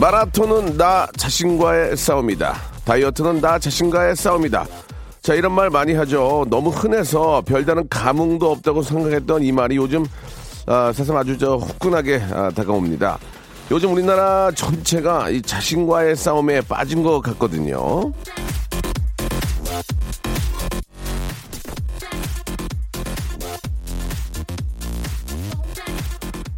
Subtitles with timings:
[0.00, 2.54] 마라톤은 나 자신과의 싸움이다.
[2.86, 4.66] 다이어트는 나 자신과의 싸움이다.
[5.20, 6.46] 자, 이런 말 많이 하죠.
[6.48, 10.06] 너무 흔해서 별다른 감흥도 없다고 생각했던 이 말이 요즘
[10.66, 13.18] 아, 세상 아주 저 후끈하게 아, 다가옵니다.
[13.70, 18.10] 요즘 우리나라 전체가 이 자신과의 싸움에 빠진 것 같거든요.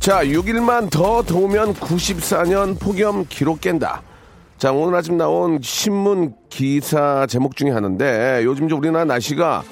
[0.03, 4.03] 자, 6일만 더 더우면 94년 폭염 기록 깬다.
[4.59, 9.63] 자, 오늘 아침 나온 신문 기사 제목 중에 하나인데 요즘 저 우리나라 날씨가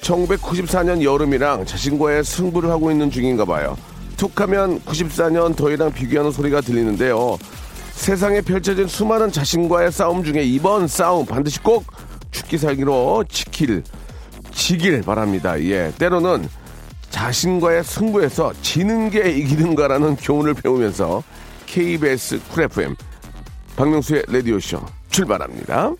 [0.00, 3.78] 1994년 여름이랑 자신과의 승부를 하고 있는 중인가 봐요.
[4.16, 7.38] 툭 하면 94년 더위랑 비교하는 소리가 들리는데요.
[7.92, 11.84] 세상에 펼쳐진 수많은 자신과의 싸움 중에 이번 싸움 반드시 꼭
[12.32, 13.84] 죽기 살기로 지킬,
[14.50, 15.56] 지길 바랍니다.
[15.62, 15.92] 예.
[15.96, 16.48] 때로는
[17.16, 21.22] 자신과의 승부에서 지는 게 이기는 거라는 교훈을 배우면서
[21.64, 22.94] KBS 쿨 FM
[23.74, 25.92] 박명수의 라디오쇼 출발합니다.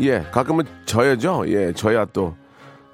[0.00, 1.44] 예, 가끔은 져야죠.
[1.48, 2.34] 예, 져야 또,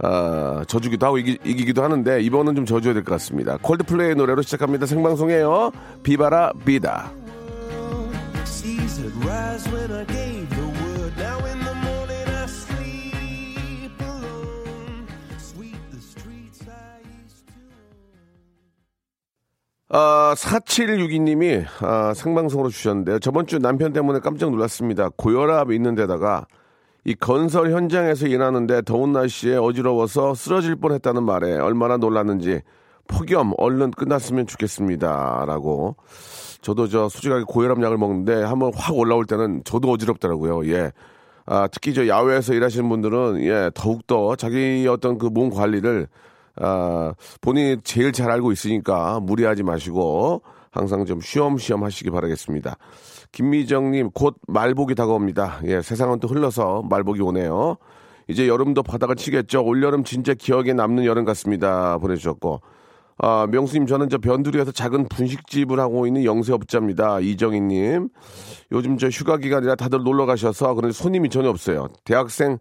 [0.02, 3.58] 아, 져주기도 하고 이기, 이기기도 하는데, 이번은 좀 져줘야 될 것 같습니다.
[3.62, 4.86] 콜드플레이의 노래로 시작합니다.
[4.86, 5.70] 생방송이에요.
[6.02, 7.12] 비바라 비다.
[19.88, 23.18] 아, 4762님이 아, 생방송으로 주셨는데요.
[23.20, 25.10] 저번 주 남편 때문에 깜짝 놀랐습니다.
[25.16, 26.46] 고혈압 있는 데다가
[27.04, 32.62] 이 건설 현장에서 일하는데 더운 날씨에 어지러워서 쓰러질 뻔했다는 말에 얼마나 놀랐는지
[33.06, 35.44] 폭염 얼른 끝났으면 좋겠습니다.
[35.46, 35.94] 라고
[36.62, 40.66] 저도 저 솔직하게 고혈압 약을 먹는데 한번 확 올라올 때는 저도 어지럽더라고요.
[40.72, 40.90] 예.
[41.48, 46.08] 아, 특히 저 야외에서 일하시는 분들은 예, 더욱더 자기 어떤 그 몸 관리를
[46.60, 52.76] 아, 본인이 제일 잘 알고 있으니까 무리하지 마시고 항상 좀 쉬엄쉬엄 하시기 바라겠습니다.
[53.32, 55.60] 김미정님, 곧 말복이 다가옵니다.
[55.64, 57.76] 예, 세상은 또 흘러서 말복이 오네요.
[58.28, 59.64] 이제 여름도 바닥을 치겠죠.
[59.64, 61.98] 올여름 진짜 기억에 남는 여름 같습니다.
[61.98, 62.60] 보내주셨고.
[63.18, 67.20] 아, 명수님, 저는 저 변두리에서 작은 분식집을 하고 있는 영세업자입니다.
[67.20, 68.08] 이정희님.
[68.72, 71.88] 요즘 저 휴가 기간이라 다들 놀러 가셔서 그런데 손님이 전혀 없어요.
[72.04, 72.58] 대학생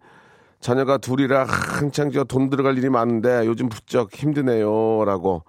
[0.60, 5.04] 자녀가 둘이라 한창 저 돈 들어갈 일이 많은데 요즘 부쩍 힘드네요.
[5.04, 5.42] 라고.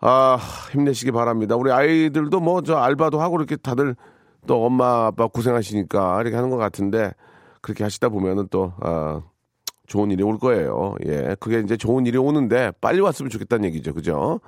[0.00, 0.38] 아,
[0.72, 1.56] 힘내시기 바랍니다.
[1.56, 3.96] 우리 아이들도 뭐 저 알바도 하고 이렇게 다들
[4.46, 7.12] 또 엄마 아빠 고생하시니까 이렇게 하는 것 같은데
[7.62, 9.20] 그렇게 하시다 보면은 또, 아,
[9.86, 10.94] 좋은 일이 올 거예요.
[11.06, 11.36] 예.
[11.40, 13.94] 그게 이제 좋은 일이 오는데 빨리 왔으면 좋겠다는 얘기죠.
[13.94, 14.40] 그죠?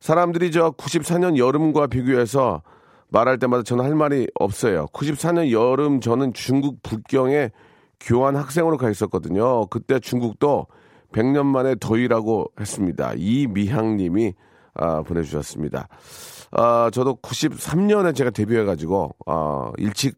[0.00, 2.62] 사람들이 저 94년 여름과 비교해서
[3.08, 4.86] 말할 때마다 저는 할 말이 없어요.
[4.92, 7.50] 94년 여름 저는 중국 북경에
[8.00, 9.66] 교환 학생으로 가 있었거든요.
[9.66, 10.66] 그때 중국도
[11.12, 13.12] 100년 만에 더위라고 했습니다.
[13.16, 14.34] 이미향 님이
[14.74, 15.88] 아, 보내주셨습니다.
[16.52, 20.16] 아, 저도 93년에 제가 데뷔해가지고, 아, 일찍,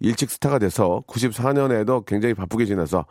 [0.00, 3.04] 일찍 스타가 돼서 94년에도 굉장히 바쁘게 지내서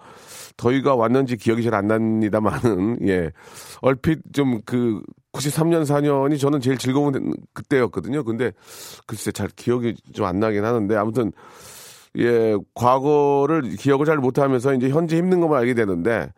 [0.58, 3.32] 더위가 왔는지 기억이 잘 안 납니다만은, 예.
[3.82, 5.02] 얼핏 좀 그
[5.34, 8.24] 93년, 4년이 저는 제일 즐거운 그때였거든요.
[8.24, 8.52] 근데
[9.06, 11.32] 글쎄 잘 기억이 좀 안 나긴 하는데 아무튼
[12.18, 16.32] 예, 과거를 기억을 잘 못하면서 이제 현재 힘든 것만 알게 되는데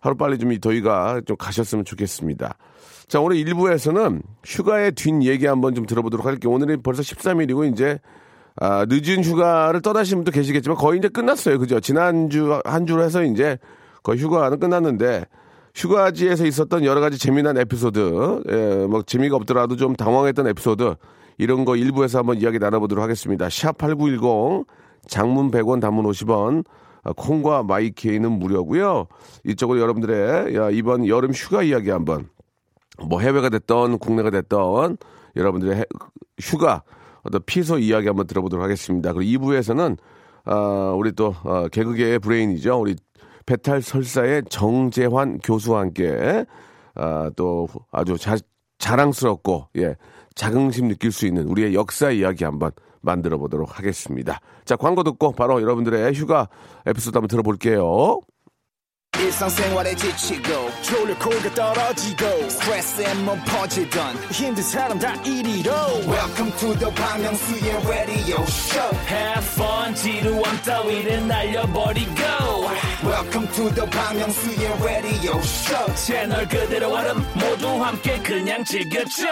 [0.00, 2.56] 하루 빨리 좀 이 더위가 좀 가셨으면 좋겠습니다.
[3.08, 6.52] 자, 오늘 1부에서는 휴가의 뒷 얘기 한번 좀 들어보도록 할게요.
[6.52, 7.98] 오늘이 벌써 13일이고 이제
[8.56, 11.58] 아, 늦은 휴가를 떠나신 분도 계시겠지만 거의 이제 끝났어요.
[11.58, 11.80] 그죠?
[11.80, 13.58] 지난주 한 주로 해서 이제
[14.02, 15.24] 거의 휴가는 끝났는데
[15.74, 20.96] 휴가지에서 있었던 여러 가지 재미난 에피소드, 예, 뭐 재미가 없더라도 좀 당황했던 에피소드
[21.38, 23.46] 이런 거 일부에서 한번 이야기 나눠보도록 하겠습니다.
[23.48, 24.66] 샵8910
[25.06, 26.64] 장문 100원, 단문 50원,
[27.04, 29.06] 아, 콩과 마이케이는 무료고요.
[29.44, 32.28] 이쪽으로 여러분들의 야, 이번 여름 휴가 이야기 한번
[33.08, 34.98] 뭐 해외가 됐던 국내가 됐던
[35.36, 35.84] 여러분들의 해-
[36.40, 36.82] 휴가
[37.24, 39.12] 어떤 피서 이야기 한번 들어보도록 하겠습니다.
[39.12, 39.96] 그리고 2부에서는
[40.44, 42.78] 아, 우리 또 어, 개그계의 브레인이죠.
[42.80, 42.96] 우리
[43.46, 46.44] 배탈 설사의 정재환 교수와 함께
[46.94, 48.36] 아, 또 아주 자,
[48.78, 49.96] 자랑스럽고 예
[50.34, 52.70] 자긍심 느낄 수 있는 우리의 역사 이야기 한번
[53.02, 54.40] 만들어 보도록 하겠습니다.
[54.64, 56.48] 자 광고 듣고 바로 여러분들의 휴가
[56.86, 58.20] 에피소드 한번 들어볼게요.
[59.94, 60.50] 지치고,
[61.54, 62.24] 떨어지고,
[63.44, 64.16] 퍼지던,
[66.08, 72.12] welcome to the Bang Myung-soo's radio show Have fun 지루함 따위를 날려버리고
[73.04, 79.26] welcome to the Myung-soo's radio show 채널 그대로 얼음 모두 함께 그냥 즐겨줘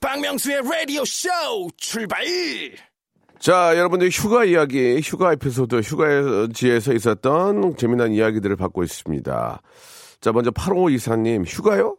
[0.00, 1.28] 박명수의 라디오 쇼
[1.76, 2.24] 출발
[3.38, 9.62] 자, 여러분들 휴가 이야기, 휴가 에피소드, 휴가지에서 있었던 재미난 이야기들을 받고 있습니다.
[10.20, 11.96] 자, 먼저 8호 이사님, 휴가요?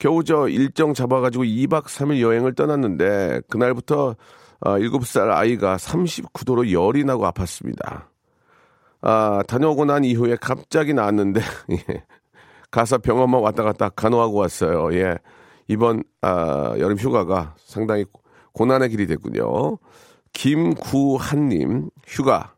[0.00, 4.16] 겨우 저 일정 잡아가지고 2박 3일 여행을 떠났는데, 그날부터
[4.62, 8.09] 아, 7살 아이가 39도로 열이 나고 아팠습니다.
[9.02, 11.40] 아, 다녀오고 난 이후에 갑자기 나왔는데,
[11.72, 12.04] 예.
[12.70, 14.94] 가서 병원만 왔다 갔다 간호하고 왔어요.
[14.94, 15.16] 예.
[15.68, 18.04] 이번, 아, 여름 휴가가 상당히
[18.52, 19.78] 고난의 길이 됐군요.
[20.32, 22.54] 김구한님, 휴가.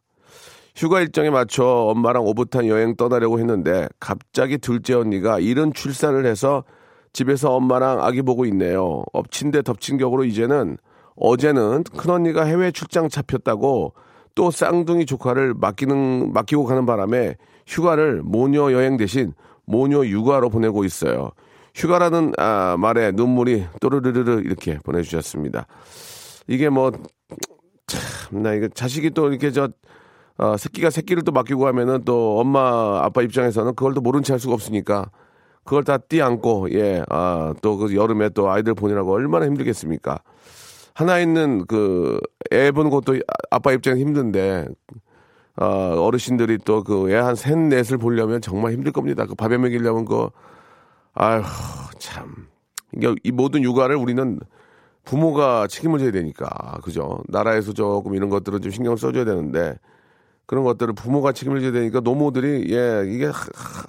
[0.75, 6.65] 휴가 일정에 맞춰 엄마랑 오붓한 여행 떠나려고 했는데 갑자기 둘째 언니가 이른 출산을 해서
[7.12, 9.05] 집에서 엄마랑 아기 보고 있네요.
[9.12, 10.79] 엎친 데 덮친 격으로 이제는
[11.17, 13.93] 어제는 큰언니가 해외 출장 잡혔다고
[14.34, 17.37] 또 쌍둥이 조카를 맡기는, 맡기고 가는 바람에
[17.67, 19.34] 휴가를 모녀 여행 대신
[19.64, 21.31] 모녀 육아로 보내고 있어요.
[21.75, 25.67] 휴가라는 아, 말에 눈물이 또르르르르 이렇게 보내주셨습니다.
[26.49, 26.93] 이게 뭐,
[27.87, 29.69] 참, 나 이거 자식이 또 이렇게 저,
[30.38, 34.40] 어, 새끼가 새끼를 또 맡기고 하면은 또 엄마, 아빠 입장에서는 그걸 또 모른 채 할
[34.40, 35.11] 수가 없으니까
[35.64, 40.19] 그걸 다 띠안고, 예, 아, 또 그 여름에 또 아이들 보내라고 얼마나 힘들겠습니까?
[40.94, 42.21] 하나 있는 그
[42.53, 43.19] 애 보는 것도
[43.50, 44.69] 아빠 입장에서 힘든데,
[45.56, 49.27] 어, 어르신들이 또 그 애 한 셋, 넷을 보려면 정말 힘들 겁니다.
[49.27, 50.29] 그 밥에 먹이려면 그,
[51.15, 51.43] 아휴,
[51.99, 52.49] 참.
[52.94, 54.39] 이게 이 모든 육아를 우리는
[55.05, 57.23] 부모가 책임을 져야 되니까, 그죠?
[57.29, 59.79] 나라에서 조금 이런 것들은 좀 신경 써줘야 되는데,
[60.47, 63.85] 그런 것들을 부모가 책임을 져야 되니까 노모들이, 예, 이게 하, 하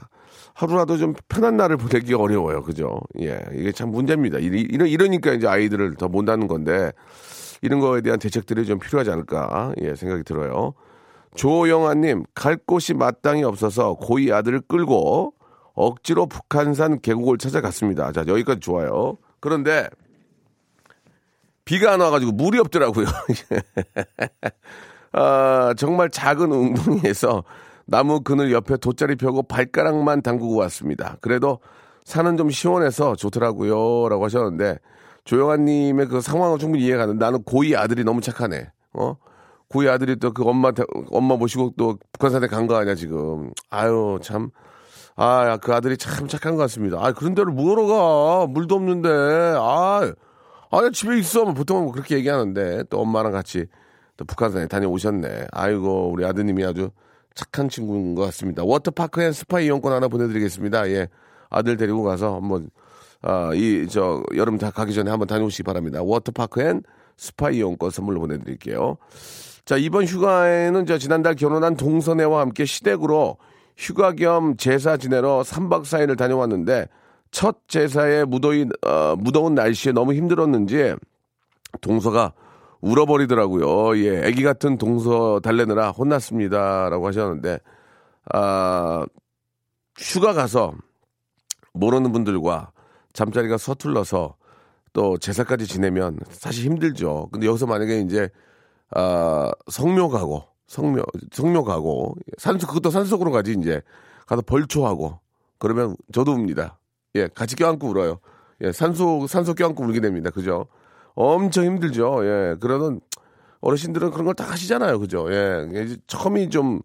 [0.61, 2.61] 루라도 좀 편한 날을 보내기 어려워요.
[2.63, 2.99] 그죠?
[3.19, 4.39] 예, 이게 참 문제입니다.
[4.39, 6.91] 이- 이러, 이러니까 이제 아이들을 더 못하는 건데,
[7.61, 10.73] 이런 거에 대한 대책들이 좀 필요하지 않을까, 예, 생각이 들어요.
[11.35, 15.33] 조영아님, 갈 곳이 마땅히 없어서 고이 아들을 끌고
[15.73, 18.11] 억지로 북한산 계곡을 찾아갔습니다.
[18.11, 19.17] 자, 여기까지 좋아요.
[19.39, 19.89] 그런데,
[21.65, 23.05] 비가 안 와가지고 물이 없더라고요.
[25.13, 27.43] 아, 정말 작은 웅덩이에서
[27.85, 31.17] 나무 그늘 옆에 돗자리 펴고 발가락만 담그고 왔습니다.
[31.21, 31.59] 그래도
[32.05, 34.09] 산은 좀 시원해서 좋더라고요.
[34.09, 34.77] 라고 하셨는데,
[35.25, 38.69] 조영아님의 그 상황은 충분히 이해가 가는데 나는 고2 아들이 너무 착하네.
[38.93, 39.15] 어?
[39.69, 43.51] 고2 아들이 또 그 엄마, 데- 엄마 모시고 또 북한산에 간 거 아니야, 지금.
[43.69, 44.49] 아유, 참.
[45.15, 46.97] 아, 그 아들이 참 착한 것 같습니다.
[46.99, 48.47] 아, 그런 데를 뭐하러 가?
[48.47, 49.09] 물도 없는데.
[49.57, 50.11] 아,
[50.71, 51.43] 아, 집에 있어.
[51.45, 53.65] 뭐 보통은 그렇게 얘기하는데 또 엄마랑 같이
[54.17, 55.47] 또 북한산에 다녀오셨네.
[55.51, 56.89] 아이고, 우리 아드님이 아주
[57.35, 58.63] 착한 친구인 것 같습니다.
[58.63, 60.89] 워터파크 and 스파 이용권 하나 보내드리겠습니다.
[60.89, 61.07] 예.
[61.49, 62.69] 아들 데리고 가서 한번,
[63.21, 66.01] 아, 이, 저, 여름 다 가기 전에 한번 다녀오시기 바랍니다.
[66.01, 66.83] 워터파크 and
[67.17, 68.97] 스파 이용권 선물로 보내드릴게요.
[69.65, 73.37] 자, 이번 휴가에는 저 지난달 결혼한 동서네와 함께 시댁으로
[73.77, 76.87] 휴가 겸 제사 지내러 3박 4일을 다녀왔는데
[77.31, 80.95] 첫 제사에 무더위, 어, 무더운 날씨에 너무 힘들었는지
[81.81, 82.33] 동서가
[82.83, 83.97] 울어버리더라고요.
[84.03, 86.89] 예, 애기 같은 동서 달래느라 혼났습니다.
[86.89, 87.59] 라고 하셨는데,
[88.33, 89.05] 아,
[89.97, 90.73] 휴가 가서
[91.73, 92.71] 모르는 분들과
[93.13, 94.35] 잠자리가 서툴러서
[94.91, 97.29] 또 제사까지 지내면 사실 힘들죠.
[97.31, 98.29] 근데 여기서 만약에 이제,
[98.91, 103.81] 아, 성묘 가고, 성묘, 성묘 가고, 산소, 그것도 산속으로 가지, 이제.
[104.27, 105.19] 가서 벌초하고,
[105.57, 106.79] 그러면 저도 웁니다.
[107.15, 108.19] 예, 같이 껴안고 울어요.
[108.61, 110.29] 예, 산소, 산소 껴안고 울게 됩니다.
[110.29, 110.67] 그죠?
[111.15, 112.25] 엄청 힘들죠.
[112.25, 112.99] 예, 그러는
[113.61, 114.99] 어르신들은 그런 걸 다 하시잖아요.
[114.99, 115.27] 그죠?
[115.31, 115.65] 예,
[116.07, 116.81] 처음이 좀,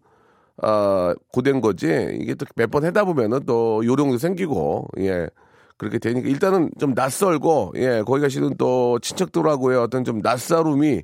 [0.61, 1.87] 아, 고된 거지.
[2.19, 5.27] 이게 또 몇 번 하다 보면은 또 요령도 생기고, 예.
[5.77, 11.03] 그렇게 되니까 일단은 좀 낯설고, 예, 거기 가시는 또 친척들하고의 어떤 좀 낯싸움이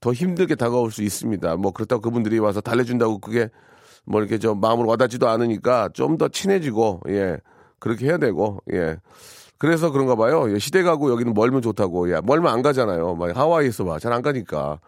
[0.00, 1.56] 더 힘들게 다가올 수 있습니다.
[1.56, 3.48] 뭐 그렇다고 그분들이 와서 달래준다고 그게
[4.04, 7.38] 뭐 이렇게 좀 마음으로 와닿지도 않으니까 좀 더 친해지고, 예.
[7.78, 8.96] 그렇게 해야 되고, 예.
[9.58, 10.52] 그래서 그런가 봐요.
[10.52, 12.12] 예, 시댁하고 여기는 멀면 좋다고.
[12.12, 13.14] 야, 멀면 안 가잖아요.
[13.14, 13.98] 막 하와이에서 봐.
[13.98, 14.80] 잘 안 가니까.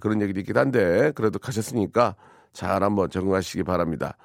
[0.00, 2.14] 그런 얘기도 있긴 한데, 그래도 가셨으니까
[2.52, 4.16] 잘 한번 적응하시기 바랍니다.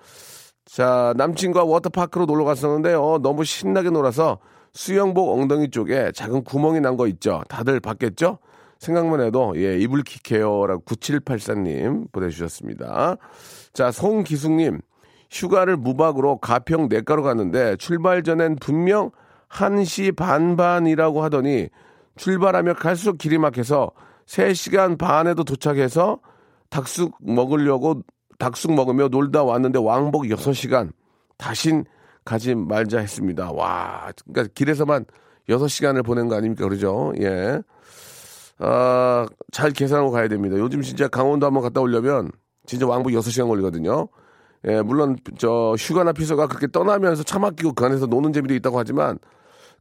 [0.65, 4.39] 자, 남친과 워터파크로 놀러 갔었는데, 어, 너무 신나게 놀아서
[4.73, 7.43] 수영복 엉덩이 쪽에 작은 구멍이 난 거 있죠?
[7.47, 8.39] 다들 봤겠죠?
[8.79, 13.15] 생각만 해도, 예, 이불 킥해요라고 9784님 보내주셨습니다.
[13.73, 14.81] 자, 송기숙님,
[15.31, 19.11] 휴가를 무박으로 가평 내과로 갔는데, 출발 전엔 분명
[19.55, 21.69] 1시 반반이라고 하더니,
[22.17, 23.91] 출발하며 갈수록 길이 막혀서
[24.25, 26.19] 3시간 반에도 도착해서
[26.69, 28.01] 닭숙 먹으려고
[28.37, 30.91] 닭숙 먹으며 놀다 왔는데 왕복 6시간
[31.37, 31.85] 다신
[32.25, 33.51] 가지 말자 했습니다.
[33.51, 35.05] 와, 그러니까 길에서만
[35.47, 36.63] 6시간을 보낸 거 아닙니까?
[36.63, 37.13] 그러죠?
[37.21, 37.61] 예.
[38.57, 40.57] 아, 잘 계산하고 가야 됩니다.
[40.57, 42.31] 요즘 진짜 강원도 한번 갔다 오려면
[42.65, 44.07] 진짜 왕복 6시간 걸리거든요.
[44.67, 49.19] 예, 물론 저 휴가나 피서가 그렇게 떠나면서 차 막히고 그 안에서 노는 재미도 있다고 하지만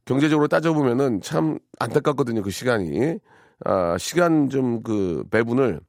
[0.05, 2.41] 경제적으로 따져보면은 참 안타깝거든요.
[2.43, 3.17] 그 시간이.
[3.65, 5.79] 아, 시간 좀 그 배분을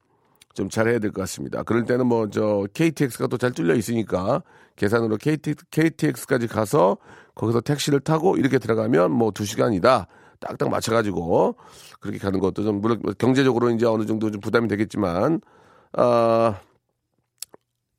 [0.53, 1.63] 좀 잘해야 될 것 같습니다.
[1.63, 4.41] 그럴 때는 뭐 저 KTX가 또 잘 뚫려 있으니까
[4.75, 6.97] 계산으로 KT, KTX까지 가서
[7.35, 10.07] 거기서 택시를 타고 이렇게 들어가면 뭐 두 시간이다.
[10.39, 11.55] 딱딱 맞춰가지고
[11.99, 15.41] 그렇게 가는 것도 좀 물론 경제적으로 이제 어느 정도 좀 부담이 되겠지만
[15.93, 16.59] 아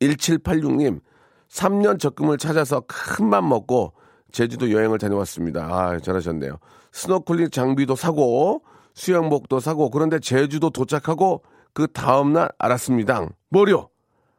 [0.01, 1.01] 1786님
[1.49, 3.93] 3년 적금을 찾아서 큰 맘 먹고
[4.31, 5.65] 제주도 여행을 다녀왔습니다.
[5.65, 6.57] 아, 잘하셨네요.
[6.91, 8.61] 스노클링 장비도 사고
[8.93, 11.43] 수영복도 사고 그런데 제주도 도착하고
[11.73, 13.27] 그 다음날 알았습니다.
[13.49, 13.89] 뭐려?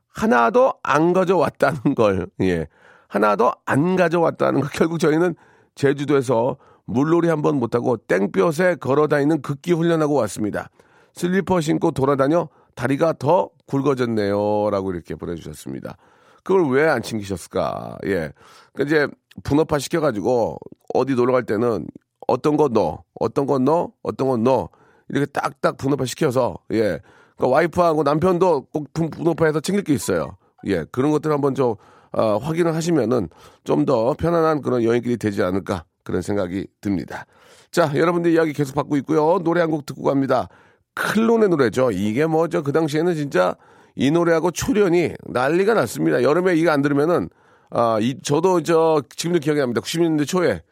[0.08, 2.26] 하나도 안 가져왔다는 걸.
[2.42, 2.66] 예.
[3.08, 4.68] 하나도 안 가져왔다는 거.
[4.72, 5.34] 결국 저희는
[5.74, 10.68] 제주도에서 물놀이 한 번 못하고 땡볕에 걸어 다니는 극기 훈련하고 왔습니다.
[11.14, 14.70] 슬리퍼 신고 돌아다녀 다리가 더 굵어졌네요.
[14.70, 15.96] 라고 이렇게 보내주셨습니다.
[16.44, 17.98] 그걸 왜 안 챙기셨을까?
[18.06, 18.32] 예.
[18.74, 19.06] 그 이제
[19.44, 20.58] 분업화 시켜가지고
[20.94, 21.86] 어디 놀러 갈 때는
[22.26, 24.68] 어떤 거 넣어, 어떤 거 넣어, 어떤 거 넣어.
[25.08, 27.00] 이렇게 딱딱 분업화 시켜서, 예.
[27.36, 30.36] 그러니까 와이프하고 남편도 꼭 분- 분업화해서 챙길 게 있어요.
[30.66, 30.84] 예.
[30.92, 31.74] 그런 것들 한번 좀,
[32.12, 33.28] 어, 확인을 하시면은
[33.64, 37.24] 좀 더 편안한 그런 여행길이 되지 않을까 그런 생각이 듭니다.
[37.72, 39.38] 자, 여러분들 이야기 계속 받고 있고요.
[39.44, 40.48] 노래 한 곡 듣고 갑니다.
[40.94, 41.90] 클론의 노래죠.
[41.92, 42.62] 이게 뭐죠?
[42.62, 43.54] 그 당시에는 진짜
[43.96, 46.22] 이 노래하고 초련이 난리가 났습니다.
[46.22, 47.28] 여름에 이거 안 들으면은
[47.70, 49.80] 아, 이, 저도 저 지금도 기억이 납니다.
[49.80, 50.62] 90년대 초에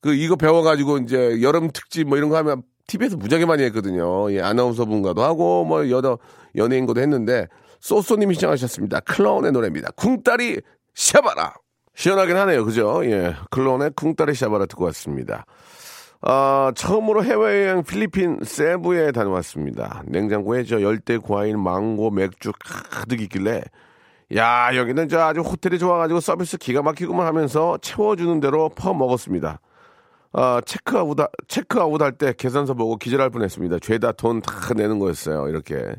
[0.00, 4.32] 그 이거 배워가지고 이제 여름 특집 뭐 이런 거 하면 TV에서 무지하게 많이 했거든요.
[4.32, 6.18] 예, 아나운서 분과도 하고 뭐 여러
[6.56, 7.46] 연예인과도 했는데
[7.80, 9.00] 소소님이 시청하셨습니다.
[9.00, 9.90] 클론의 노래입니다.
[9.92, 10.60] 쿵따리
[10.94, 11.54] 샤바라.
[11.94, 12.64] 시원하긴 하네요.
[12.64, 13.02] 그죠?
[13.04, 13.34] 예.
[13.50, 15.44] 클론의 쿵따리 샤바라 듣고 왔습니다.
[16.22, 20.02] 아, 처음으로 해외여행 필리핀 세부에 다녀왔습니다.
[20.06, 22.52] 냉장고에 저 열대 과일, 망고, 맥주
[22.90, 23.62] 가득 있길래
[24.36, 29.60] 야, 여기는 저 아주 호텔이 좋아가지고 서비스 기가 막히고만 하면서 채워주는 대로 퍼 먹었습니다.
[30.32, 33.78] 아, 체크아웃, 하- 체크아웃 할 때 계산서 보고 기절할 뻔 했습니다.
[33.80, 35.48] 죄다 돈 다 내는 거였어요.
[35.48, 35.94] 이렇게.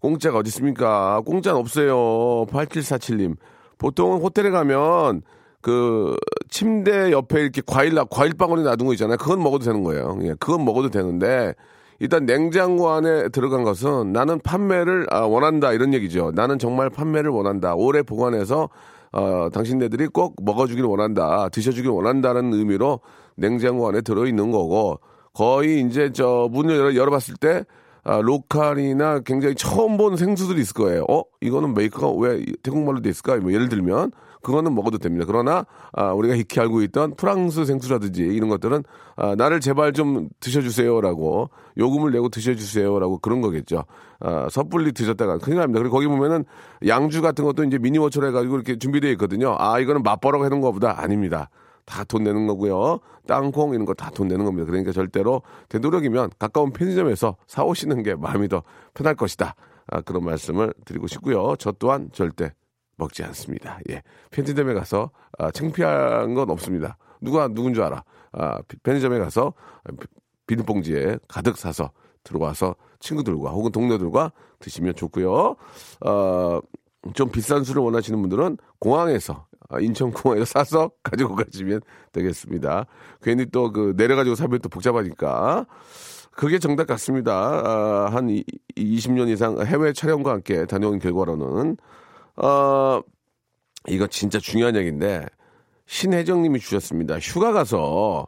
[0.00, 1.20] 공짜가 어디 있습니까?
[1.20, 2.46] 공짜는 없어요.
[2.46, 3.36] 8747님.
[3.78, 5.22] 보통은 호텔에 가면
[5.60, 6.16] 그
[6.50, 9.16] 침대 옆에 이렇게 과일 나 과일 방울이 놔둔 거 있잖아요.
[9.16, 10.18] 그건 먹어도 되는 거예요.
[10.22, 11.54] 예, 그건 먹어도 되는데
[12.00, 16.32] 일단 냉장고 안에 들어간 것은 나는 판매를 아, 원한다 이런 얘기죠.
[16.34, 17.74] 나는 정말 판매를 원한다.
[17.74, 18.68] 오래 보관해서
[19.12, 21.48] 어, 당신네들이 꼭 먹어주길 원한다.
[21.50, 23.00] 드셔주길 원한다는 의미로
[23.36, 25.00] 냉장고 안에 들어있는 거고
[25.32, 27.64] 거의 이제 저 문을 열어, 열어봤을 때
[28.02, 31.04] 아, 로컬이나 굉장히 처음 본 생수들이 있을 거예요.
[31.10, 31.22] 어?
[31.40, 33.36] 이거는 메이커가 왜 태국말로 돼 있을까?
[33.36, 34.10] 뭐 예를 들면
[34.42, 35.24] 그거는 먹어도 됩니다.
[35.26, 38.84] 그러나 아, 우리가 익히 알고 있던 프랑스 생수라든지 이런 것들은
[39.16, 43.84] 아, 나를 제발 좀 드셔주세요라고 요금을 내고 드셔주세요라고 그런 거겠죠.
[44.20, 45.80] 아, 섣불리 드셨다가 큰일 납니다.
[45.80, 46.44] 그리고 거기 보면은
[46.86, 49.56] 양주 같은 것도 이제 미니워처로 해가지고 이렇게 준비되어 있거든요.
[49.58, 51.50] 아 이거는 맛보라고 해놓은 것보다 아닙니다.
[51.86, 53.00] 다 돈 내는 거고요.
[53.26, 54.66] 땅콩 이런 거 다 돈 내는 겁니다.
[54.66, 58.62] 그러니까 절대로 되도록이면 가까운 편의점에서 사 오시는 게 마음이 더
[58.94, 59.54] 편할 것이다.
[59.88, 61.56] 아, 그런 말씀을 드리고 싶고요.
[61.58, 62.52] 저 또한 절대
[63.00, 63.78] 먹지 않습니다.
[63.90, 64.02] 예.
[64.30, 66.96] 편의점에 가서 아, 창피한 건 없습니다.
[67.20, 68.04] 누가 누군 줄 알아?
[68.32, 69.52] 아, 피- 편의점에 가서
[69.98, 70.06] 비-
[70.46, 71.90] 비닐봉지에 가득 사서
[72.22, 75.56] 들어와서 친구들과 혹은 동료들과 드시면 좋고요.
[76.06, 76.60] 어,
[77.14, 81.80] 좀 비싼 술을 원하시는 분들은 공항에서 아, 인천공항에서 사서 가지고 가시면
[82.12, 82.86] 되겠습니다.
[83.22, 85.66] 괜히 또 그 내려가지고 사면 또 복잡하니까
[86.32, 87.32] 그게 정답 같습니다.
[87.32, 88.44] 아, 한 이,
[88.76, 91.76] 20년 이상 해외 촬영과 함께 다녀온 결과로는
[92.42, 93.00] 어,
[93.88, 95.26] 이거 진짜 중요한 얘기인데
[95.86, 97.18] 신혜정님이 주셨습니다.
[97.18, 98.26] 휴가 가서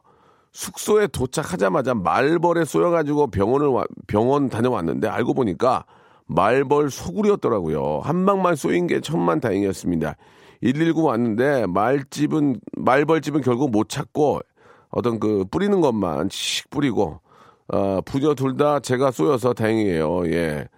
[0.52, 5.85] 숙소에 도착하자마자 말벌에 쏘여가지고 병원을 와- 병원 다녀왔는데 알고 보니까
[6.26, 8.00] 말벌 소굴이었더라고요.
[8.02, 10.16] 한 방만 쏘인 게 천만 다행이었습니다.
[10.62, 14.40] 119 왔는데 말집은 말벌집은 결국 못 찾고
[14.90, 17.21] 어떤 그 뿌리는 것만 씩 뿌리고
[17.69, 20.26] 어, 부녀 둘 다 제가 쏘여서 다행이에요.
[20.33, 20.69] 예.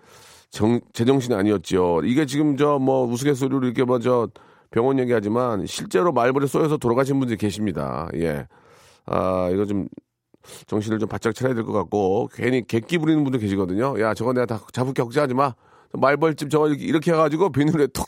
[0.55, 2.03] 정, 제정신이 아니었죠.
[2.05, 4.29] 이게 지금 저 뭐 우스갯소리로 이렇게 뭐저
[4.71, 8.09] 병원 얘기하지만 실제로 말벌에 쏘여서 돌아가신 분들이 계십니다.
[8.15, 8.47] 예.
[9.07, 9.89] 아, 이거 좀
[10.67, 14.01] 정신을 좀 바짝 차려야 될 것 같고 괜히 객기 부리는 분들 계시거든요.
[14.01, 15.55] 야, 저거 내가 다 잡을 격자하지 마.
[15.93, 18.07] 말벌집 저거 이렇게, 이렇게 해가지고 비늘에 톡,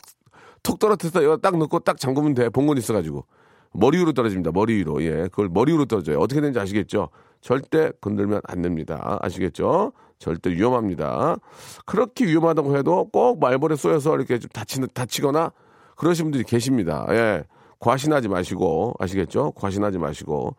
[0.63, 2.49] 톡 떨어뜨려서 이거 딱 넣고 딱 잠그면 돼.
[2.49, 3.25] 봉건 있어가지고.
[3.73, 4.51] 머리 위로 떨어집니다.
[4.53, 5.03] 머리 위로.
[5.03, 5.23] 예.
[5.29, 6.19] 그걸 머리 위로 떨어져요.
[6.19, 7.09] 어떻게 되는지 아시겠죠?
[7.41, 9.17] 절대 건들면 안 됩니다.
[9.21, 9.91] 아시겠죠?
[10.19, 11.37] 절대 위험합니다.
[11.85, 15.51] 그렇게 위험하다고 해도 꼭 말벌에 쏘여서 이렇게 좀 다치, 다치거나
[15.95, 17.05] 그러신 분들이 계십니다.
[17.11, 17.43] 예.
[17.79, 19.51] 과신하지 마시고 아시겠죠?
[19.51, 20.55] 과신하지 마시고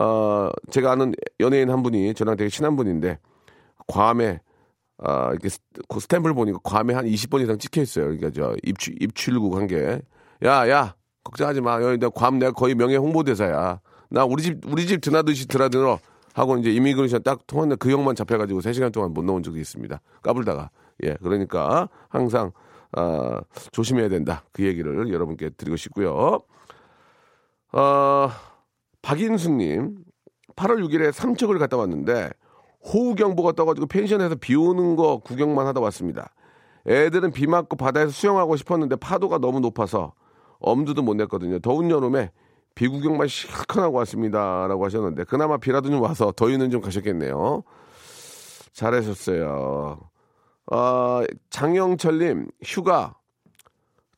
[0.00, 3.18] 어 제가 아는 연예인 한 분이 저랑 되게 친한 분인데
[3.88, 4.40] 괌에
[4.98, 8.04] 아 이렇게 스- 그 스탬프를 보니까 괌에 한 20번 이상 찍혀 있어요.
[8.04, 10.00] 그러니까 저 입출 입출국 한 게.
[10.44, 10.94] 야, 야,
[11.24, 11.82] 걱정하지 마.
[11.82, 13.80] 여기 내가 괌 내가 거의 명예 홍보대사야.
[14.10, 15.98] 나 우리 집 우리 집 드나듯이 드나들어
[16.34, 20.00] 하고 이제 immigration 딱 통했는데 그 형만 잡혀가지고 3 시간 동안 못 나온 적이 있습니다.
[20.22, 20.70] 까불다가.
[21.04, 22.52] 예, 그러니까 항상
[22.92, 23.40] 아,
[23.72, 24.44] 조심해야 된다.
[24.52, 26.40] 그 얘기를 여러분께 드리고 싶고요.
[27.72, 28.30] 어,
[29.00, 29.96] 박인수님,
[30.56, 32.30] 8월 6일에 삼척을 갔다 왔는데
[32.84, 36.34] 호우경보가 떠가지고 펜션에서 비 오는 거 구경만 하다 왔습니다.
[36.86, 40.12] 애들은 비 맞고 바다에서 수영하고 싶었는데 파도가 너무 높아서
[40.62, 41.58] 엄두도 못 냈거든요.
[41.58, 42.30] 더운 여름에
[42.74, 44.66] 비 구경만 실컷 하고 왔습니다.
[44.66, 47.62] 라고 하셨는데 그나마 비라도 좀 와서 더위는 좀 가셨겠네요.
[48.72, 50.00] 잘하셨어요.
[50.70, 53.16] 아, 장영철님, 휴가.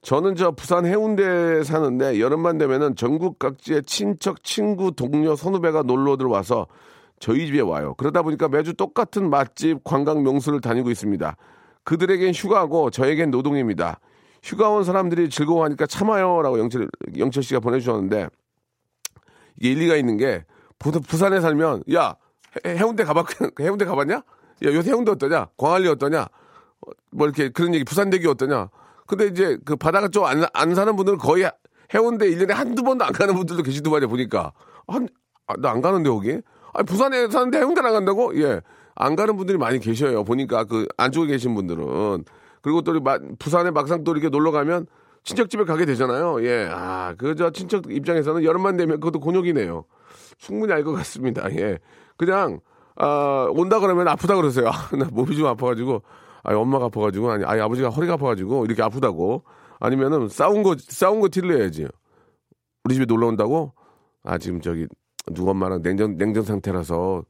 [0.02, 6.66] 저는 저 부산 해운대에 사는데 여름만 되면은 전국 각지의 친척, 친구, 동료, 선후배가 놀러 들어와서
[7.18, 7.94] 저희 집에 와요.
[7.96, 11.36] 그러다 보니까 매주 똑같은 맛집, 관광 명소를 다니고 있습니다.
[11.84, 13.98] 그들에겐 휴가고 저에겐 노동입니다.
[14.44, 18.28] 휴가 온 사람들이 즐거워하니까 참아요라고 영철 영철 씨가 보내주셨는데
[19.58, 20.44] 이게 일리가 있는 게
[20.78, 22.14] 부, 부산에 살면 야
[22.66, 23.26] 해- 해운대 가봤
[23.60, 24.14] 해운대 가봤냐?
[24.16, 24.22] 야
[24.62, 25.48] 요새 해운대 어떠냐?
[25.56, 26.22] 광안리 어떠냐?
[26.22, 28.68] 어, 뭐 이렇게 그런 얘기 부산대교 어떠냐?
[29.06, 31.50] 근데 이제 그 바다가 좀 안 안 사는 분들은 거의
[31.94, 34.52] 해운대 1년에 한두 번도 안 가는 분들도 계시더만요 보니까
[34.86, 35.08] 한
[35.58, 36.40] 나 안 가는데 거기
[36.72, 38.60] 아니 부산에 사는데 해운대 안 간다고 예
[38.96, 42.24] 안 가는 분들이 많이 계셔요 보니까 그 안쪽에 계신 분들은
[42.64, 44.86] 그리고 또 마- 부산에 막상 또 이렇게 놀러 가면
[45.22, 46.42] 친척집에 가게 되잖아요.
[46.44, 49.84] 예 아 그 저 친척 입장에서는 여름만 되면 그것도 곤욕이네요.
[50.38, 51.44] 충분히 알 것 같습니다.
[51.60, 51.78] 예.
[52.16, 52.60] 그냥
[52.96, 54.68] 아 온다 그러면 아프다 그러세요.
[54.72, 56.02] 아, 나 몸이 좀 아파가지고
[56.42, 59.44] 아니 엄마가 아파가지고 아니, 아니 아버지가 허리가 아파가지고 이렇게 아프다고.
[59.78, 61.86] 아니면은 싸운 거 싸운 거 티를 내야지.
[62.84, 63.74] 우리 집에 놀러 온다고?
[64.22, 64.86] 아 지금 저기
[65.34, 67.24] 누구 엄마랑 냉전 냉전 상태라서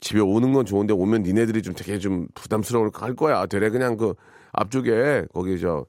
[0.00, 3.44] 집에 오는 건 좋은데 오면 니네들이 좀 되게 좀 부담스러울 할 거야.
[3.46, 4.14] 되레 그냥 그
[4.52, 5.86] 앞쪽에 거기 저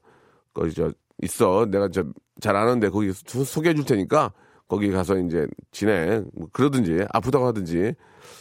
[0.52, 0.90] 거기 저
[1.22, 1.66] 있어.
[1.66, 2.04] 내가 저
[2.40, 4.32] 잘 아는데 거기 소- 소개해 줄 테니까
[4.66, 7.94] 거기 가서 이제 지내 뭐 그러든지 아프다고 하든지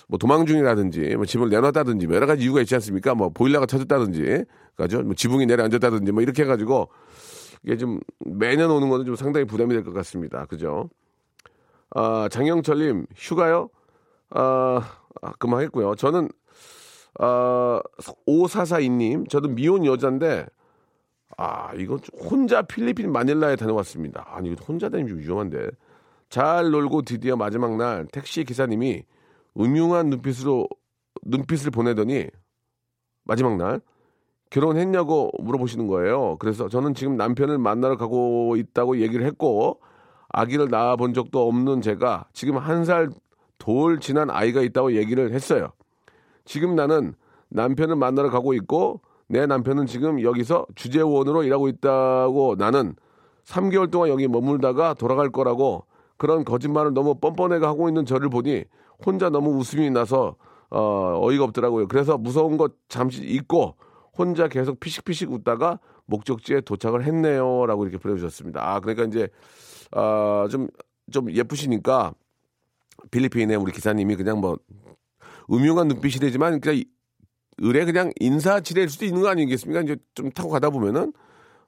[0.08, 3.14] 뭐 도망 중이라든지 뭐 집을 내놨다든지 뭐 여러 가지 이유가 있지 않습니까?
[3.14, 5.04] 뭐 보일러가 터졌다든지 그죠?
[5.04, 6.90] 뭐 지붕이 내려앉았다든지 뭐 이렇게 해가지고
[7.64, 10.46] 이게 좀 매년 오는 거는 좀 상당히 부담이 될 것 같습니다.
[10.48, 10.90] 그죠?
[11.92, 13.70] 아 장영철님 휴가요?
[14.32, 14.82] 아,
[15.22, 15.94] 아 그만 했고요.
[15.96, 16.30] 저는
[17.19, 17.82] 아
[18.28, 20.45] 5442님 저도 미혼 여자인데
[21.38, 24.26] 아, 이건 좀 혼자 필리핀 마닐라에 다녀왔습니다.
[24.36, 25.69] 아니, 이거 혼자 다니면 좀 위험한데.
[26.30, 29.04] 잘 놀고 드디어 마지막 날 택시 기사님이
[29.60, 30.67] 음흉한 눈빛으로,
[31.23, 32.28] 눈빛을 보내더니
[33.23, 33.82] 마지막 날
[34.49, 36.38] 결혼했냐고 물어보시는 거예요.
[36.39, 39.82] 그래서 저는 지금 남편을 만나러 가고 있다고 얘기를 했고
[40.30, 43.10] 아기를 낳아 본 적도 없는 제가 지금 한 살
[43.60, 45.71] 돌 지난 아이가 있다고 얘기를 했어요.
[46.45, 47.13] 지금 나는
[47.49, 52.95] 남편을 만나러 가고 있고 내 남편은 지금 여기서 주재원으로 일하고 있다고 나는
[53.45, 55.86] 3개월 동안 여기 머물다가 돌아갈 거라고
[56.17, 58.63] 그런 거짓말을 너무 뻔뻔하게 하고 있는 저를 보니
[59.06, 60.36] 혼자 너무 웃음이 나서
[60.69, 61.88] 어, 어이가 없더라고요.
[61.88, 63.75] 그래서 무서운 것 잠시 잊고
[64.17, 68.62] 혼자 계속 피식피식 웃다가 목적지에 도착을 했네요 라고 이렇게 보내주셨습니다.
[68.63, 69.27] 아 그러니까 이제
[69.91, 70.67] 아, 좀,
[71.12, 72.13] 좀 예쁘시니까
[73.12, 74.58] 필리핀에 우리 기사님이 그냥 뭐
[75.51, 76.86] 음흉한 눈빛이 되지만 그냥 이-
[77.60, 79.82] 의뢰 그냥 인사 지낼 수도 있는 거 아니겠습니까?
[79.82, 81.13] 이제 좀 타고 가다 보면은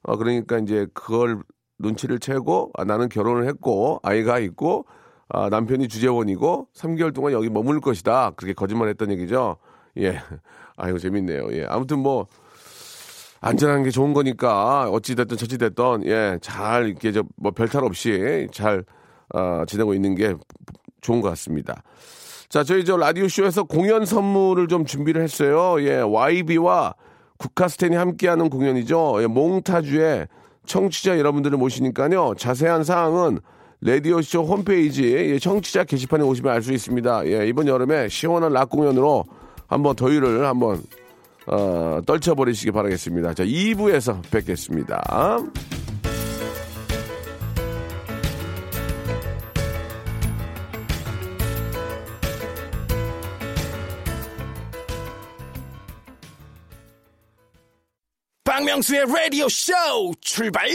[0.03, 1.41] 어 그러니까 이제 그걸
[1.79, 4.85] 눈치를 채고 아, 나는 결혼을 했고 아이가 있고
[5.29, 8.31] 아, 남편이 주재원이고 3개월 동안 여기 머물 것이다.
[8.31, 9.57] 그렇게 거짓말했던 얘기죠.
[9.97, 10.19] 예,
[10.77, 11.47] 아이고 재밌네요.
[11.51, 12.27] 예, 아무튼 뭐
[13.41, 18.83] 안전한 게 좋은 거니까 어찌 됐든 저찌 됐든 예, 잘 이렇게 저뭐 별탈 없이 잘
[19.33, 20.35] 어, 지내고 있는 게
[21.01, 21.83] 좋은 것 같습니다.
[22.49, 25.75] 자, 저희 저 라디오쇼에서 공연 선물을 좀 준비를 했어요.
[25.79, 26.93] 예, YB와
[27.37, 29.21] 국카스텐이 함께하는 공연이죠.
[29.21, 30.27] 예, 몽타주의
[30.65, 32.35] 청취자 여러분들을 모시니까요.
[32.37, 33.39] 자세한 사항은
[33.81, 37.27] 라디오쇼 홈페이지 예, 청취자 게시판에 오시면 알 수 있습니다.
[37.27, 39.25] 예, 이번 여름에 시원한 락 공연으로
[39.67, 40.81] 한번 더위를 한번
[41.47, 43.33] 어, 떨쳐버리시기 바라겠습니다.
[43.33, 45.03] 자, 2부에서 뵙겠습니다.
[58.55, 59.73] 박명수의 라디오 쇼
[60.21, 60.65] 출발!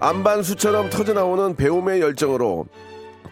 [0.00, 2.66] 안반수처럼 터져나오는 배움의 열정으로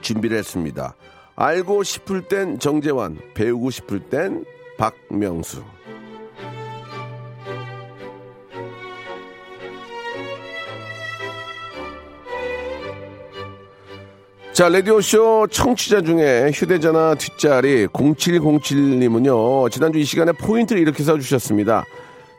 [0.01, 0.95] 준비를 했습니다.
[1.35, 4.45] 알고 싶을 땐 정재환, 배우고 싶을 땐
[4.77, 5.65] 박명수.
[14.59, 21.85] 자, 라디오쇼 청취자 중에 휴대전화 뒷자리 0707님은요, 지난주 이 시간에 포인트를 이렇게 써주셨습니다.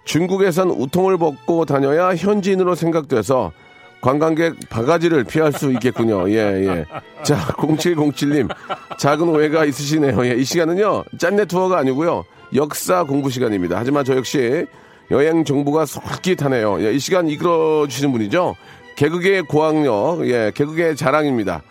[0.03, 3.53] 중국에선 우통을 벗고 다녀야 현지인으로 생각돼서
[4.01, 6.27] 관광객 바가지를 피할 수 있겠군요.
[6.35, 6.85] 예, 예.
[7.23, 8.53] 자, 0707님,
[8.99, 10.25] 작은 오해가 있으시네요.
[10.25, 13.77] 예, 이 시간은요, 짠내 투어가 아니고요, 역사 공부 시간입니다.
[13.79, 14.65] 하지만 저 역시
[15.09, 16.83] 여행 정보가 솔깃하네요.
[16.85, 18.57] 예, 이 시간 이끌어 주시는 분이죠.
[18.97, 21.63] 개그계 고학력, 예, 개그계 자랑입니다.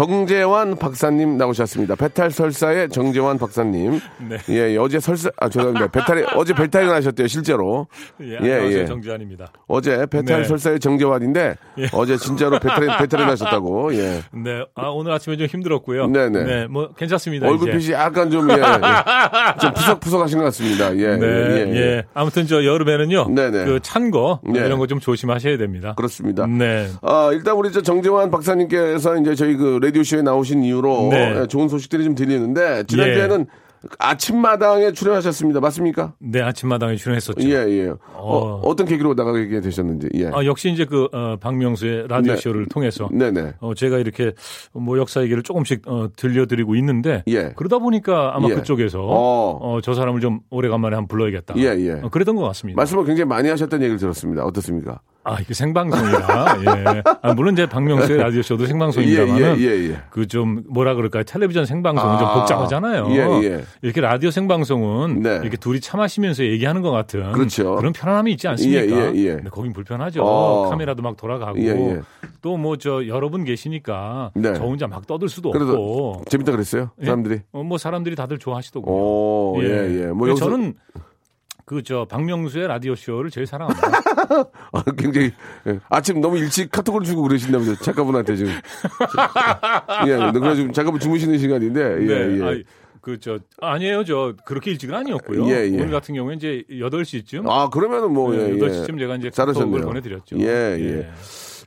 [0.00, 1.94] 정재환 박사님 나오셨습니다.
[1.94, 3.98] 배탈 설사의 정재환 박사님.
[4.28, 4.36] 네.
[4.50, 5.86] 예, 어제 설사, 아, 죄송합니다.
[5.90, 7.86] 배탈이, 어제 배탈이 나셨대요, 실제로.
[8.20, 8.78] 예, 예, 안녕하세요.
[8.80, 8.84] 예.
[8.84, 9.52] 정지환입니다.
[9.66, 10.44] 어제 배탈 네.
[10.48, 11.86] 설사의 정재환인데, 예.
[11.94, 14.20] 어제 진짜로 배탈이, 배탈이 나셨다고, 예.
[14.34, 16.08] 네, 아, 오늘 아침에 좀 힘들었고요.
[16.08, 16.44] 네 네.
[16.44, 17.48] 네, 뭐 괜찮습니다.
[17.48, 17.78] 얼굴 이제.
[17.78, 19.60] 빛이 약간 좀, 예, 예.
[19.62, 20.94] 좀 푸석푸석 하신 것 같습니다.
[20.94, 21.16] 예.
[21.16, 22.04] 네, 예, 예, 예.
[22.12, 23.64] 아무튼 저 여름에는 네네.
[23.64, 24.58] 그찬거 네.
[24.60, 25.94] 이런 거 좀 조심하셔야 됩니다.
[25.96, 26.46] 그렇습니다.
[26.46, 26.86] 네.
[27.00, 31.40] 아, 일단 우리 저 정재환 박사님께서 이제 저희 그 라디오 쇼에 나오신 이후로 네.
[31.40, 33.46] 예, 좋은 소식들이 좀 들리는데, 지난주에는
[33.98, 35.60] 아침마당에 출연하셨습니다.
[35.60, 36.14] 맞습니까?
[36.18, 37.48] 네, 아침마당에 출연했었죠.
[37.48, 37.88] 예, 예.
[38.14, 38.74] 어, 어.
[38.74, 40.26] 떤 계기로 나가게 되셨는지, 예.
[40.32, 42.40] 아, 역시 이제 그 어, 박명수의 라디오 네.
[42.40, 43.54] 쇼를 통해서 네 네.
[43.60, 44.32] 어, 제가 이렇게
[44.72, 47.52] 뭐 역사 얘기를 조금씩 어, 들려드리고 있는데 예.
[47.54, 48.54] 그러다 보니까 아마 예.
[48.54, 49.58] 그쪽에서 어.
[49.60, 51.54] 어, 저 사람을 좀 오래간만에 한번 불러야겠다.
[51.58, 52.00] 예, 예.
[52.02, 52.76] 어, 그랬던 것 같습니다.
[52.76, 54.44] 말씀을 굉장히 많이 하셨다는 얘기를 들었습니다.
[54.44, 55.00] 어떻습니까?
[55.26, 56.58] 아, 이게 생방송이라.
[56.66, 57.02] 예.
[57.20, 59.98] 아, 물론 이제 박명수의 라디오 쇼도 예, 생방송입니다만은 예, 예, 예.
[60.10, 61.24] 그좀 뭐라 그럴까요?
[61.24, 63.08] 텔레비전 생방송은 좀 아, 복잡하잖아요.
[63.10, 63.64] 예, 예.
[63.82, 65.40] 이렇게 라디오 생방송은 네.
[65.42, 67.80] 이렇게 둘이 차 마시면서 얘기하는 것 같은 그렇죠.
[67.82, 68.82] 런 편안함이 있지 않습니까?
[68.82, 69.34] 예, 예, 예.
[69.34, 70.22] 근데 거긴 불편하죠.
[70.24, 70.70] 어.
[70.70, 72.00] 카메라도 막 돌아가고 예, 예.
[72.40, 74.54] 또뭐 저 여러 분 계시니까 네.
[74.54, 76.90] 저 혼자 막 떠들 수도 없고 재밌다 그랬어요?
[77.00, 77.04] 예?
[77.06, 77.40] 사람들이?
[77.50, 78.94] 어, 뭐 사람들이 다들 좋아하시더군요.
[78.94, 80.06] 오, 예, 예.
[80.06, 80.74] 뭐 여기서 저는
[81.64, 83.88] 그저 박명수의 라디오 쇼를 제일 사랑합니다.
[84.72, 85.32] 아, 굉장히
[85.66, 85.78] 예.
[85.88, 88.52] 아침 너무 일찍 카톡을 주고 그러신다면서 작가분한테 지금.
[90.06, 92.38] 예, 그래 지금 작가분 주무시는 시간인데 예, 네.
[92.38, 92.44] 예.
[92.44, 92.64] 아이,
[93.00, 94.04] 그, 저, 아니에요.
[94.04, 95.46] 저, 그렇게 일찍은 아니었고요.
[95.46, 95.74] 예, 예.
[95.74, 97.48] 오늘 같은 경우에 이제 8 시쯤.
[97.48, 98.52] 아, 그러면은 뭐 예, 예.
[98.54, 99.84] 8시쯤 제가 이제 잘하셨네요.
[99.84, 100.38] 보내드렸죠.
[100.40, 101.08] 예, 예.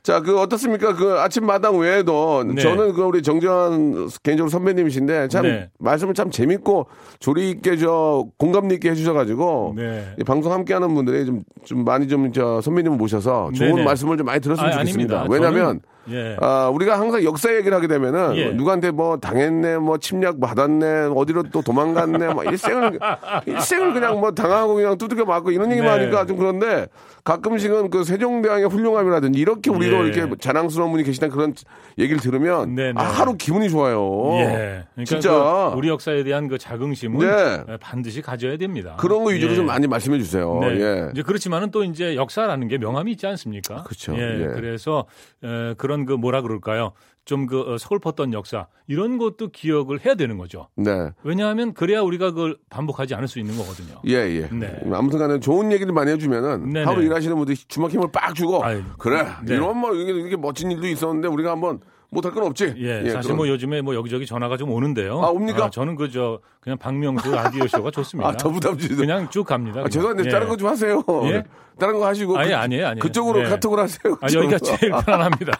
[0.02, 0.94] 자, 그 어떻습니까?
[0.94, 2.60] 그 아침 마당 외에도 네.
[2.62, 5.70] 저는 그 우리 정재환 개인적으로 선배님이신데 참 네.
[5.78, 6.86] 말씀을 참 재밌고
[7.18, 10.14] 조리 있게 저 공감 있게 해주셔가지고 네.
[10.18, 13.84] 이 방송 함께하는 분들이 좀, 좀 많이 좀 저 선배님을 모셔서 좋은 네네.
[13.84, 15.20] 말씀을 좀 많이 들었으면 아, 좋겠습니다.
[15.22, 15.26] 아닙니다.
[15.34, 16.36] 왜냐하면 저는- 예.
[16.40, 18.52] 아, 우리가 항상 역사 얘기를 하게 되면은 예.
[18.52, 22.98] 누구한테 뭐 당했네, 뭐 침략 받았네, 어디로 또 도망갔네, 뭐 일생을
[23.46, 26.04] 일생을 그냥 뭐 당하고 그냥 두들겨 맞고 이런 얘기만 네.
[26.04, 26.86] 하니까 좀 그런데
[27.24, 30.08] 가끔씩은 그 세종대왕의 훌륭함이라든지 이렇게 우리도 예.
[30.08, 31.54] 이렇게 자랑스러운 분이 계시다는 그런
[31.98, 32.94] 얘기를 들으면 네 네.
[32.96, 34.32] 아, 하루 기분이 좋아요.
[34.40, 34.84] 예.
[34.94, 35.30] 그러니까 진짜
[35.72, 37.76] 그 우리 역사에 대한 그 자긍심은 네.
[37.78, 38.96] 반드시 가져야 됩니다.
[38.98, 39.56] 그런 거 위주로 예.
[39.56, 40.58] 좀 많이 말씀해 주세요.
[40.60, 40.80] 네.
[40.80, 41.08] 예.
[41.12, 43.82] 이제 그렇지만은 또 이제 역사라는 게 명함이 있지 않습니까?
[43.84, 44.16] 그렇죠.
[44.16, 44.40] 예.
[44.40, 44.46] 예.
[44.54, 45.04] 그래서
[45.44, 46.92] 에, 그런 그 뭐라 그럴까요?
[47.26, 50.68] 좀그 어, 서글펐던 역사 이런 것도 기억을 해야 되는 거죠.
[50.74, 51.10] 네.
[51.22, 54.00] 왜냐하면 그래야 우리가 그걸 반복하지 않을 수 있는 거거든요.
[54.06, 54.48] 예, 예.
[54.50, 54.80] 네.
[54.92, 56.86] 아무튼 간에 좋은 얘기를 많이 해주면은 네네.
[56.86, 59.54] 하루 일하시는 분들이 주먹 힘을 빡 주고 아유, 그래 네.
[59.54, 61.80] 이런 뭐 이게, 이게 멋진 일도 있었는데 우리가 한번
[62.12, 62.74] 못할 건 없지.
[62.78, 65.20] 예, 사실 그런- 뭐 요즘에 뭐 여기저기 전화가 좀 오는데요.
[65.22, 65.70] 아, 옵니까?
[65.70, 68.30] 저는 그저 그냥 박명수 라디오 쇼가 좋습니다.
[68.30, 68.96] 아, 더 부담 주시죠.
[68.96, 69.82] 그냥 쭉 갑니다.
[69.84, 69.88] 아.
[69.88, 70.28] 죄송한데 예.
[70.30, 71.04] 다른 거 좀 하세요.
[71.26, 71.44] 예?
[71.80, 73.02] 다른 거 하시고 아니, 그, 아니에요, 아니에요.
[73.02, 73.44] 그쪽으로 예.
[73.48, 74.16] 카톡을 하세요.
[74.20, 74.58] 아, 여기가.
[74.58, 75.52] 제일 편안합니다.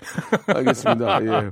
[0.46, 1.24] 알겠습니다.
[1.24, 1.50] 예.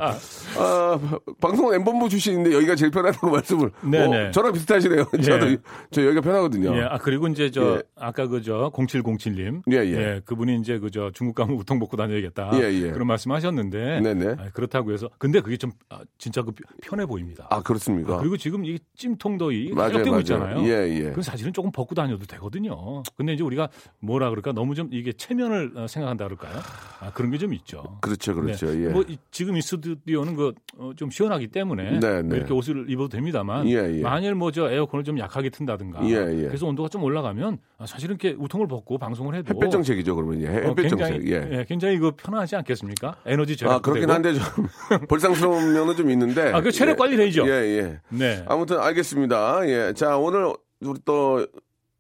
[0.59, 0.99] 아,
[1.41, 3.71] 방송은 엠본부 출신인데 여기가 제일 편하다고 말씀을.
[3.83, 4.29] 네네.
[4.29, 5.05] 어, 저랑 비슷하시네요.
[5.23, 5.57] 저도 예.
[5.91, 6.77] 저 여기가 편하거든요.
[6.77, 7.83] 예, 아 그리고 이제 저 예.
[7.97, 10.21] 아까 그저 0707님, 예, 예.
[10.25, 12.51] 그분이 이제 그저 중국 가면 우통 벗고 다녀야겠다.
[12.55, 12.91] 예, 예.
[12.91, 14.27] 그런 말씀하셨는데, 네네.
[14.39, 17.47] 아, 그렇다고 해서 근데 그게 좀 아, 진짜 그 편해 보입니다.
[17.51, 18.19] 아 그렇습니까?
[18.19, 20.19] 그리고 지금 이 찜통더위 맞아요, 맞아요.
[20.21, 20.63] 있잖아요.
[20.65, 21.11] 예, 예.
[21.13, 23.03] 그 사실은 조금 벗고 다녀도 되거든요.
[23.17, 23.69] 근데 이제 우리가
[24.01, 26.59] 뭐라 그럴까 너무 좀 이게 체면을 어, 생각한다 그럴까요?
[27.01, 27.99] 아, 그런 게 좀 있죠.
[28.01, 28.67] 그렇죠, 그렇죠.
[28.67, 28.85] 네.
[28.85, 28.89] 예.
[28.89, 30.53] 뭐 이- 지금 이 스튜디오는 그
[30.97, 32.37] 좀 시원하기 때문에 네, 네.
[32.37, 34.01] 이렇게 옷을 입어도 됩니다만 예, 예.
[34.03, 36.47] 만일 뭐 저 에어컨을 좀 약하게 튼다든가 예, 예.
[36.47, 40.47] 그래서 온도가 좀 올라가면 아, 사실은 이렇게 우통을 벗고 방송을 해도 햇볕 정책이죠, 그러면 예.
[40.49, 41.29] 어, 햇볕 굉장히 정책.
[41.31, 41.59] 예.
[41.59, 43.17] 예, 굉장히 이거 편하지 않겠습니까?
[43.27, 44.43] 에너지 절약 아 그렇긴 한데 좀
[45.09, 46.53] 벌상스러운 면은 좀 있는데.
[46.53, 47.47] 아, 그 체력 해야죠.
[47.47, 48.01] 예, 예.
[48.09, 48.45] 네.
[48.49, 49.69] 아무튼 알겠습니다.
[49.69, 49.93] 예.
[49.95, 51.47] 자, 오늘 우리 또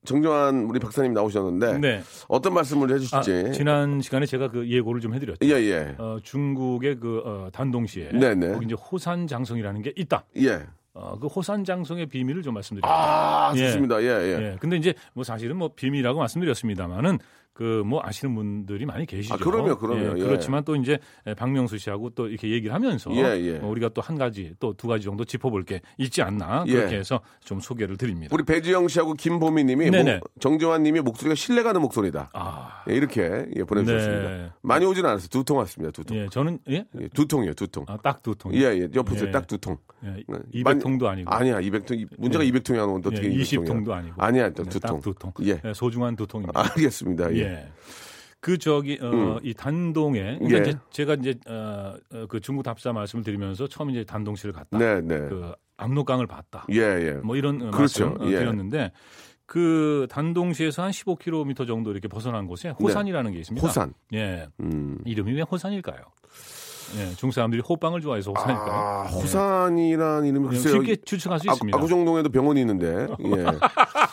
[0.04, 2.02] 정정환 우리 박사님 나오셨는데 네.
[2.28, 3.52] 어떤 말씀을 아, 해주실지.
[3.52, 5.46] 지난 시간에 제가 그 예고를 좀 해드렸죠.
[5.46, 5.94] 예, 예.
[5.98, 8.52] 어, 중국의 그 어, 단동시에 네 네.
[8.52, 10.24] 거기 이제 호산 장성이라는 게 있다.
[10.38, 10.66] 예.
[10.94, 12.88] 어, 그 호산 장성의 비밀을 좀 말씀드립니다.
[12.88, 13.66] 아, 예.
[13.66, 14.02] 좋습니다.
[14.02, 14.42] 예, 예.
[14.42, 14.56] 예.
[14.60, 17.18] 근데 이제 뭐 사실은 뭐 비밀이라고 말씀드렸습니다만은
[17.54, 19.34] 그 뭐 아시는 분들이 많이 계시죠.
[19.34, 20.18] 아, 그럼요, 그럼요.
[20.18, 20.22] 예.
[20.22, 20.98] 그렇지만 또 이제
[21.36, 23.58] 박명수 씨하고 또 이렇게 얘기를 하면서 예, 예.
[23.58, 26.72] 어, 우리가 또 한 가지 또 두 가지 정도 짚어볼 게 있지 않나 예.
[26.72, 28.34] 그렇게 해서 좀 소개를 드립니다.
[28.34, 30.20] 우리 배지영 씨하고 김보미 님이 네네.
[30.40, 32.30] 정재환 님이 목소리가 신뢰가는 목소리다.
[32.32, 34.28] 아, 예, 이렇게 예, 보내주셨습니다.
[34.30, 34.50] 네.
[34.62, 35.28] 많이 오지는 않았어요.
[35.28, 35.92] 두 통 왔습니다.
[35.92, 36.16] 두 통.
[36.16, 37.26] 예, 저는 예, 예, 두.
[37.26, 37.84] 두 통.
[37.88, 38.54] 아, 딱 두 통.
[38.54, 38.88] 예, 예.
[38.94, 39.30] 옆에서 예.
[39.30, 39.76] 딱두 통.
[40.04, 40.24] 예, 네.
[40.28, 41.30] 많이- 200통도 아니고.
[41.30, 42.06] 아니야, 200통.
[42.18, 42.50] 문제가 예.
[42.50, 43.66] 200통이 안 오는데 어떻게 예, 200통이야?
[43.66, 44.14] 20통도 아니고.
[44.22, 44.90] 아니야, 또 네, 두 통.
[45.00, 45.32] 딱두 통.
[45.42, 45.60] 예.
[45.64, 46.60] 예, 소중한 두 통입니다.
[46.60, 47.34] 알겠습니다.
[47.34, 47.41] 예.
[47.42, 47.68] 예.
[48.40, 50.70] 그 저기 어, 이 단동에 그러니까 예.
[50.70, 54.78] 이제 제가 이제 어, 어, 그 중국 답사 말씀을 드리면서 처음 이제 단동시를 갔다.
[54.78, 55.18] 네, 네.
[55.28, 56.66] 그 압록강을 봤다.
[56.72, 57.12] 예, 예.
[57.22, 58.10] 뭐 이런 어, 그렇죠.
[58.10, 58.38] 말씀 어, 예.
[58.38, 58.90] 드렸는데
[59.46, 63.64] 그 단동시에서 한 15km 정도 이렇게 벗어난 곳에 호산이라는 게 있습니다.
[63.64, 63.68] 네.
[63.68, 63.94] 호산.
[64.12, 64.46] 예.
[64.60, 64.98] 음.
[65.04, 66.00] 이름이 왜 호산일까요?
[66.96, 68.70] 예, 중국 사람들이 호빵을 좋아해서 호산일까요?
[68.70, 69.14] 아, 예.
[69.14, 70.82] 호산이란 이름이 그냥 글쎄요.
[70.82, 71.78] 쉽게 추측할 수 아, 있습니다.
[71.78, 73.06] 아 구정동에도 병원이 있는데.
[73.24, 73.46] 예.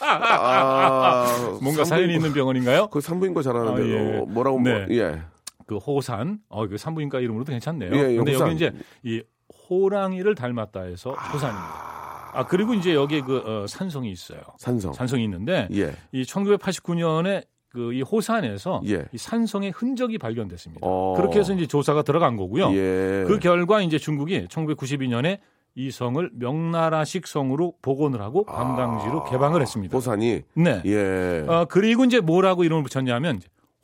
[0.01, 1.25] 아,
[1.61, 2.87] 뭔가 산부인과- 사연이 있는 병원인가요?
[2.87, 4.17] 그 산부인과 잘하는데 아, 예.
[4.19, 4.85] 어, 뭐라고 뭐, 네.
[4.91, 5.21] 예.
[5.67, 7.91] 그 호산, 어, 그 산부인과 이름으로도 괜찮네요.
[7.93, 8.47] 예, 예, 근데 호산.
[8.47, 8.71] 여기 이제
[9.03, 9.21] 이
[9.69, 11.89] 호랑이를 닮았다 해서 호산입니다.
[12.31, 14.39] 아 그리고 이제 여기에 그 어, 산성이 있어요.
[14.57, 14.93] 산성.
[14.93, 15.93] 산성이 있는데 예.
[16.11, 19.05] 이 1989년에 그 이 호산에서 예.
[19.13, 20.79] 이 산성의 흔적이 발견됐습니다.
[20.83, 21.13] 어.
[21.15, 22.71] 그렇게 해서 이제 조사가 들어간 거고요.
[22.73, 23.25] 예.
[23.27, 25.37] 그 결과 이제 중국이 1992년에
[25.75, 29.95] 이 성을 명나라식 성으로 복원을 하고 관광지로 개방을 했습니다.
[29.95, 30.81] 호산이 네.
[30.85, 31.45] 예.
[31.47, 33.39] 어, 그리고 이제 뭐라고 이름을 붙였냐면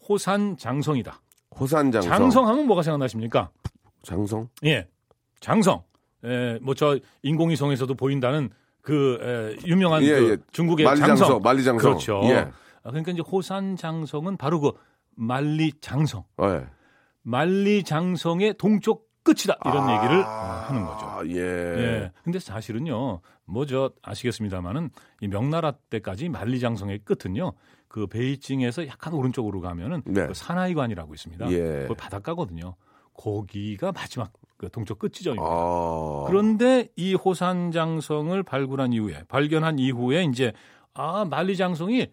[0.09, 1.21] 호산 장성이다.
[1.59, 2.09] 호산 장성.
[2.11, 3.49] 장성하면 뭐가 생각나십니까?
[4.03, 4.49] 장성?
[4.65, 4.87] 예,
[5.39, 5.83] 장성.
[6.25, 8.49] 예, 뭐 저 인공위성에서도 보인다는
[8.81, 10.37] 그 에, 유명한 예, 그 예.
[10.51, 11.41] 중국의 만리장성, 장성.
[11.41, 11.77] 만리장성.
[11.91, 12.21] 그렇죠.
[12.25, 12.47] 예.
[12.85, 14.71] 아, 그러니까 이제 호산 장성은 바로 그
[15.15, 16.23] 만리장성.
[16.43, 16.65] 예.
[17.23, 21.05] 만리장성의 동쪽 끝이다 이런 얘기를 어, 하는 거죠.
[21.07, 21.35] 아, 예.
[21.35, 22.11] 예.
[22.23, 27.53] 근데 사실은요, 뭐 저 아시겠습니다만은 이 명나라 때까지 만리장성의 끝은요,
[27.87, 30.27] 그 베이징에서 약간 오른쪽으로 가면은 네.
[30.27, 31.51] 그 사나이관이라고 있습니다.
[31.51, 31.85] 예.
[31.87, 32.75] 그 바닷가거든요.
[33.15, 35.43] 거기가 마지막 그 동쪽 끝지점입니다.
[35.49, 36.25] 아.
[36.27, 40.53] 그런데 이 호산장성을 발굴한 이후에 발견한 이후에 이제
[40.93, 42.11] 아 만리장성이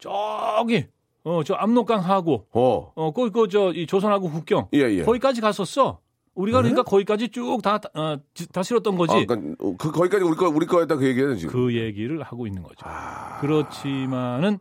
[0.00, 0.86] 저기
[1.24, 2.92] 어 저 압록강하고 어.
[2.94, 5.02] 어 거기 그저이 조선하고 국경 예, 예.
[5.02, 6.00] 거기까지 갔었어.
[6.34, 8.16] 우리가 그러니까 거기까지 쭉다 어,
[8.52, 9.12] 다 실었던 거지.
[9.14, 11.52] 아, 그러니까 어, 그 거기까지 우리 거 우리 거였다 그 얘기예요, 지금.
[11.52, 12.76] 그 얘기를 하고 있는 거죠.
[12.84, 13.38] 아.
[13.40, 14.58] 그렇지만은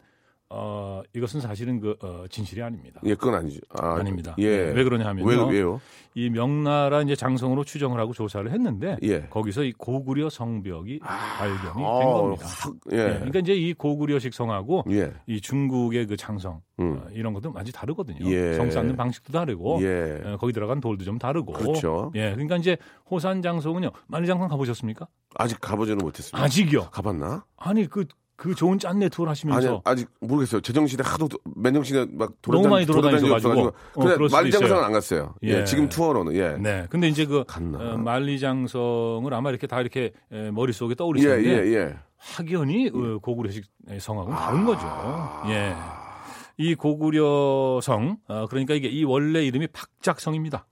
[0.51, 2.99] 어 이것은 사실은 그 어, 진실이 아닙니다.
[3.03, 3.59] 예, 그건 아니죠.
[3.69, 4.33] 아, 아닙니다.
[4.39, 4.65] 예.
[4.65, 5.27] 네, 왜 그러냐면요.
[5.27, 5.79] 왜, 왜요?
[6.15, 9.27] 이 명나라 이제 장성으로 추정을 하고 조사를 했는데 예.
[9.29, 12.45] 거기서 이 고구려 성벽이 발견이 된 아, 겁니다.
[12.47, 13.13] 확, 예, 예.
[13.13, 15.13] 그러니까 이제 이 고구려식 성하고 예.
[15.27, 16.97] 이 중국의 그 장성 음.
[16.97, 18.25] 어, 이런 것도 많이 다르거든요.
[18.31, 18.53] 예.
[18.53, 20.19] 성 쌓는 방식도 다르고 예.
[20.25, 21.53] 어, 거기 들어간 돌도 좀 다르고.
[21.53, 22.11] 그렇죠.
[22.15, 22.75] 예, 그러니까 이제
[23.09, 23.91] 호산 장성은요.
[24.07, 25.07] 만리장성 가보셨습니까?
[25.35, 26.43] 아직 가보지는 못했습니다.
[26.43, 26.89] 아직이요.
[26.89, 27.45] 가봤나?
[27.55, 28.05] 아니 그
[28.39, 30.61] 그 좋은 짠내 투어를 하시면서 아니, 아직 모르겠어요.
[30.61, 33.67] 제정신에 하도 맨정신에 막 돌아다니, 너무 많이 돌아다니셔가지고.
[33.67, 34.79] 어, 근데 말장성은 있어요.
[34.79, 35.35] 안 갔어요.
[35.43, 35.49] 예.
[35.49, 35.63] 예.
[35.65, 36.55] 지금 투어로는 예.
[36.57, 36.87] 네.
[36.89, 37.77] 근데 이제 그 갔나?
[37.77, 41.97] 어, 만리장성을 아마 이렇게 다 이렇게 에, 머릿 속에 예, 떠오르시는데 예, 예.
[42.15, 43.65] 확연히 어, 고구려식
[43.99, 44.83] 성하고는 다른 거죠.
[44.85, 45.43] 아.
[45.49, 45.75] 예.
[46.55, 50.65] 이 고구려성 어, 그러니까 이게 이 원래 이름이 박작성입니다.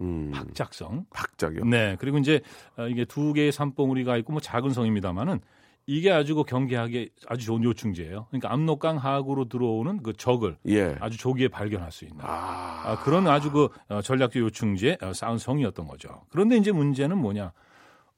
[0.00, 0.32] 음.
[0.34, 1.04] 박작성.
[1.14, 1.66] 박작이요.
[1.66, 1.96] 네.
[2.00, 2.40] 그리고 이제
[2.76, 5.40] 어, 이게 두 개의 산봉우리가 있고 뭐 작은 성입니다만은
[5.86, 8.26] 이게 아주 그 경계하기 아주 좋은 요충지예요.
[8.30, 10.96] 그러니까 압록강 하구로 들어오는 그 적을 예.
[11.00, 12.82] 아주 조기에 발견할 수 있는 아.
[12.84, 16.24] 아, 그런 아주 그 어, 전략적 요충지에 어, 쌓은 성이었던 거죠.
[16.30, 17.52] 그런데 이제 문제는 뭐냐?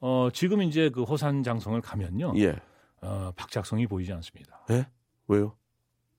[0.00, 2.56] 어, 지금 이제 그 호산 장성을 가면요, 예.
[3.00, 4.64] 어, 박작성이 보이지 않습니다.
[4.70, 4.86] 예?
[5.28, 5.56] 왜요?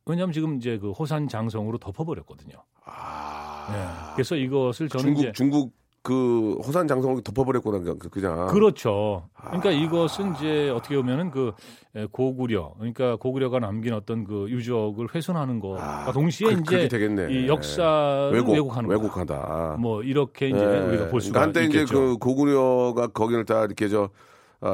[0.08, 2.56] 왜냐하면 지금 이제 그 호산 장성으로 덮어버렸거든요.
[2.86, 3.68] 아.
[3.72, 4.14] 네.
[4.16, 5.74] 그래서 이것을 저는 중국 이제 중국
[6.06, 8.46] 그 호산 장성을 덮어버렸구나 그냥 그냥.
[8.48, 9.24] 그렇죠.
[9.34, 9.46] 아.
[9.48, 11.52] 그러니까 이것은 이제 어떻게 보면은 그
[11.96, 17.34] 에, 고구려, 그러니까 고구려가 남긴 어떤 그 유적을 훼손하는 것과 아, 동시에 그- 이제 되겠네.
[17.34, 19.02] 이 역사를 왜곡, 왜곡 하는 거다.
[19.02, 19.78] 왜곡하다.
[19.80, 20.80] 뭐 이렇게 이제 예.
[20.80, 21.84] 우리가 볼 수가 그러니까 한때 있겠죠.
[21.84, 24.10] 이제 그 고구려가 거기를 다 이렇게 저 어,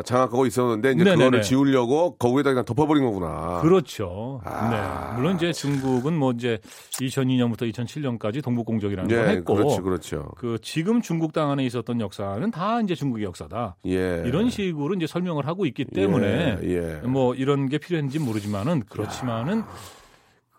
[0.05, 1.15] 장악하고 있었는데 이제 네네네.
[1.15, 3.59] 그거를 지우려고 거기에다 그냥 덮어버린 거구나.
[3.61, 4.41] 그렇죠.
[4.45, 4.69] 아.
[4.69, 5.15] 네.
[5.17, 6.59] 물론 이제 중국은 뭐 이제
[6.91, 10.31] 2002년부터 2007년까지 동북공적이라는 걸 예, 했고 그렇죠, 그렇죠.
[10.37, 13.75] 그 지금 중국 땅 안에 있었던 역사는 다 이제 중국의 역사다.
[13.87, 14.23] 예.
[14.25, 17.07] 이런 식으로 이제 설명을 하고 있기 때문에 예, 예.
[17.07, 19.63] 뭐 이런 게 필요했는지 모르지만은 그렇지만은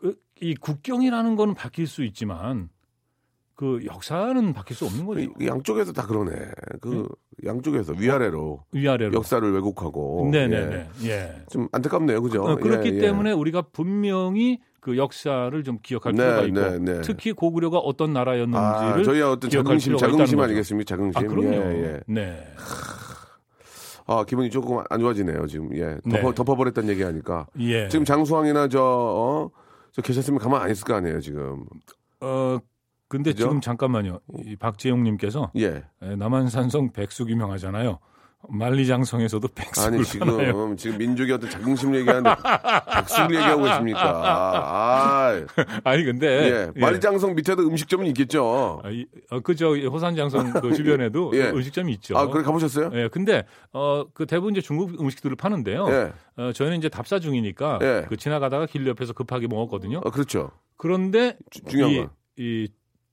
[0.01, 2.69] 그, 이 국경이라는 거는 바뀔 수 있지만
[3.63, 5.21] 그 역사는 바뀔 수 없는 거죠.
[5.21, 6.33] 이- 양쪽에서 다 그러네.
[6.81, 7.07] 그
[7.47, 9.13] 양쪽에서 위아래로 위아래로.
[9.15, 10.31] 역사를 왜곡하고.
[10.33, 10.89] 네네네.
[11.05, 11.09] 예.
[11.09, 11.45] 예.
[11.49, 12.43] 좀 안타깝네요, 그죠?
[12.43, 12.99] 어, 그렇기 예, 예.
[12.99, 17.01] 때문에 우리가 분명히 그 역사를 좀 기억할 네, 필요가 있고 네, 네.
[17.03, 20.41] 특히 고구려가 어떤 나라였는지를 아, 저희야 어떤 자긍심, 자긍심.
[20.41, 20.97] 아니겠습니까?
[20.97, 21.13] 자긍심.
[21.17, 21.53] 아, 그럼요.
[21.55, 22.01] 예, 예.
[22.09, 22.45] 네.
[24.09, 25.73] 아, 기분이 조금 안 좋아지네요, 지금.
[25.77, 25.99] 예.
[26.05, 26.21] 네.
[26.21, 27.47] 덮어, 덮어버렸다는 얘기 하니까.
[27.61, 27.87] 예.
[27.87, 29.51] 지금 장수왕이나 저, 어,
[29.93, 31.65] 저 계셨으면 가만 안 있을 거 아니에요 지금.
[32.21, 32.59] 어
[33.13, 33.45] 근데 그죠?
[33.45, 34.21] 지금 잠깐만요.
[34.47, 35.83] 이 박재용님께서 예.
[36.03, 37.99] 에, 남한산성 백숙 유명하잖아요.
[38.49, 40.75] 만리장성에서도 백숙을 아니 지금 파나요?
[40.77, 42.31] 지금 민족의 어떤 자긍심 얘기하는데
[42.95, 44.01] 백숙을 얘기하고 있습니까?
[44.03, 45.45] 아,
[45.85, 46.27] 아니 근데
[46.75, 46.81] 예.
[46.81, 48.81] 만리장성 밑에도 음식점은 있겠죠.
[48.83, 51.51] 아, 이, 어, 그저 호산장성 그 주변에도 예.
[51.51, 52.17] 음식점이 있죠.
[52.17, 52.91] 아, 그래 가보셨어요?
[52.95, 55.87] 예, 근데 어 그 대부분 이제 중국 음식들을 파는데요.
[55.89, 56.13] 예.
[56.43, 58.07] 어, 저희는 이제 답사 중이니까 예.
[58.09, 60.01] 그 지나가다가 길 옆에서 급하게 먹었거든요.
[60.05, 60.51] 아, 그렇죠.
[60.77, 62.11] 그런데 주- 중요한 이, 건.
[62.39, 62.69] 이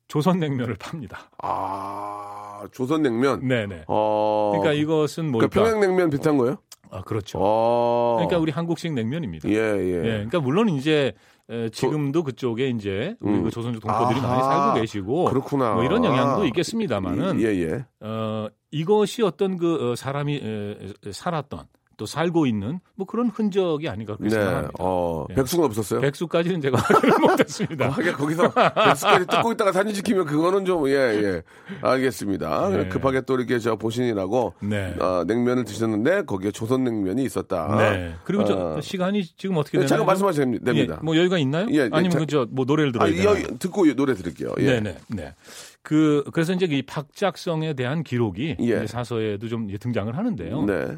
[0.09, 1.29] 조선냉면을 팝니다.
[1.37, 3.47] 아, 조선냉면.
[3.47, 3.85] 네네.
[3.87, 4.51] 어.
[4.57, 5.71] 그러니까 이것은 그러니까 뭘까?
[5.71, 6.57] 평양냉면 비슷한 거예요?
[6.91, 7.37] 아, 그렇죠.
[7.39, 8.15] 어.
[8.17, 9.47] 그러니까 우리 한국식 냉면입니다.
[9.47, 9.95] 예, 예.
[9.97, 10.01] 예.
[10.01, 11.13] 그러니까 물론 이제
[11.49, 13.43] 에, 지금도 그쪽에 이제 우리 음.
[13.43, 14.27] 그 조선족 동포들이 아하.
[14.27, 15.75] 많이 살고 계시고 그렇구나.
[15.75, 17.85] 뭐 이런 영향도 있겠습니다만은 예, 예.
[18.01, 21.65] 어, 이것이 어떤 그 어, 사람이 에, 에, 살았던
[21.99, 24.41] 또 살고 있는 뭐 그런 흔적이 아닌가 그렇게 네.
[24.41, 24.73] 생각합니다.
[24.79, 25.33] 어, 예.
[25.35, 25.99] 백숙은 없었어요?
[25.99, 27.89] 백수까지는 제가 확인을 못했습니다.
[27.89, 31.41] 하긴 거기서 백숙까지 뜯고 있다가 사진 찍히면 그거는 좀, 예, 예.
[31.81, 32.69] 알겠습니다.
[32.69, 32.87] 네.
[32.87, 34.95] 급하게 또 이렇게 저 보신이라고 네.
[34.99, 37.75] 어, 냉면을 드셨는데 거기에 조선 냉면이 있었다.
[37.77, 38.15] 네.
[38.23, 38.81] 그리고 저 어.
[38.81, 39.87] 시간이 지금 어떻게 되나요?
[39.89, 40.95] 잠깐 말씀하셔도 됩니다.
[41.01, 41.67] 예, 뭐 여유가 있나요?
[41.71, 43.43] 예, 예, 아니면 자- 그저 뭐 노래를 아, 들어야 이, 되나요?
[43.43, 44.53] 여- 듣고 노래 들을게요.
[44.59, 44.65] 예.
[44.79, 44.97] 네네.
[45.09, 45.35] 네.
[45.81, 48.87] 그 그래서 이제 이 박작성에 대한 기록이 예.
[48.87, 50.63] 사서에도 좀 등장을 하는데요.
[50.65, 50.97] 네.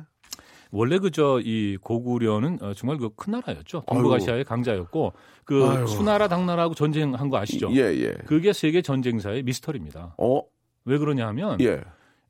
[0.71, 3.83] 원래 그저 이 고구려는 어, 정말 그 큰 나라였죠.
[3.87, 5.13] 동북아시아의 강자였고
[5.45, 5.87] 그 아유.
[5.87, 7.69] 수나라 당나라하고 전쟁한 거 아시죠?
[7.73, 8.13] 예, 예.
[8.25, 10.15] 그게 세계 전쟁사의 미스터리입니다.
[10.17, 10.41] 어,
[10.85, 11.81] 왜 그러냐면 예.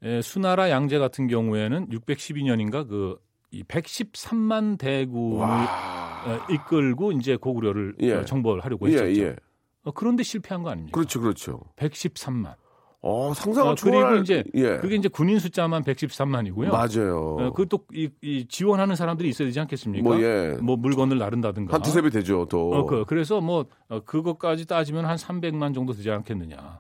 [0.04, 3.18] 에, 수나라 양제 같은 경우에는 612년인가 그
[3.54, 6.24] 이 113만 대군을 와.
[6.26, 8.14] 어, 이끌고 이제 고구려를 예.
[8.14, 9.22] 어, 정벌하려고 예, 했었죠.
[9.22, 9.36] 예.
[9.84, 10.96] 어, 그런데 실패한 거 아닙니까?
[10.98, 11.60] 그렇죠, 그렇죠.
[11.76, 12.54] 113만.
[13.04, 14.78] 어, 상상을 아, 그리고 이제 예.
[14.78, 16.70] 그게 이제 군인 숫자만 113만이고요.
[16.70, 17.38] 맞아요.
[17.40, 20.04] 어, 그것도 이, 이 지원하는 사람들이 있어야 되지 않겠습니까?
[20.04, 20.56] 뭐 예.
[20.62, 21.74] 뭐 물건을 나른다든가.
[21.74, 22.72] 한 두세 배 되죠, 또.
[22.72, 26.80] 어, 그, 그래서 뭐 어, 그것까지 따지면 한 300만 정도 되지 않겠느냐.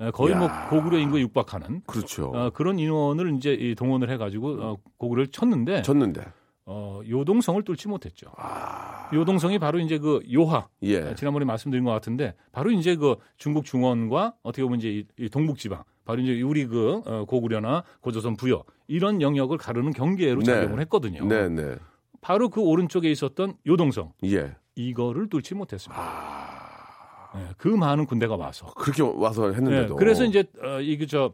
[0.00, 0.68] 에, 거의 뭐 야.
[0.70, 2.32] 고구려 인구에 육박하는 그렇죠.
[2.34, 6.22] 어, 그런 인원을 이제 이 동원을 해가지고 어, 고구려를 쳤는데 졌는데.
[6.72, 8.28] 어, 요동성을 뚫지 못했죠.
[8.36, 9.10] 아.
[9.12, 11.16] 요동성이 바로 이제 그 요하 예.
[11.16, 15.58] 지난번에 말씀드린 것 같은데 바로 이제 그 중국 중원과 어떻게 보면 이제 이, 이 동북
[15.58, 20.46] 지방 바로 이제 우리 그 어, 고구려나 고조선 부여 이런 영역을 가르는 경계로 네.
[20.46, 21.24] 작용을 했거든요.
[21.24, 21.74] 네, 네.
[22.20, 24.54] 바로 그 오른쪽에 있었던 요동성 예.
[24.76, 26.00] 이거를 뚫지 못했습니다.
[26.00, 27.32] 아.
[27.34, 28.66] 네, 그 많은 군대가 와서.
[28.76, 29.96] 그렇게 와서 네, 했는데도.
[29.96, 31.30] 그래서 이제 어, 이게 저이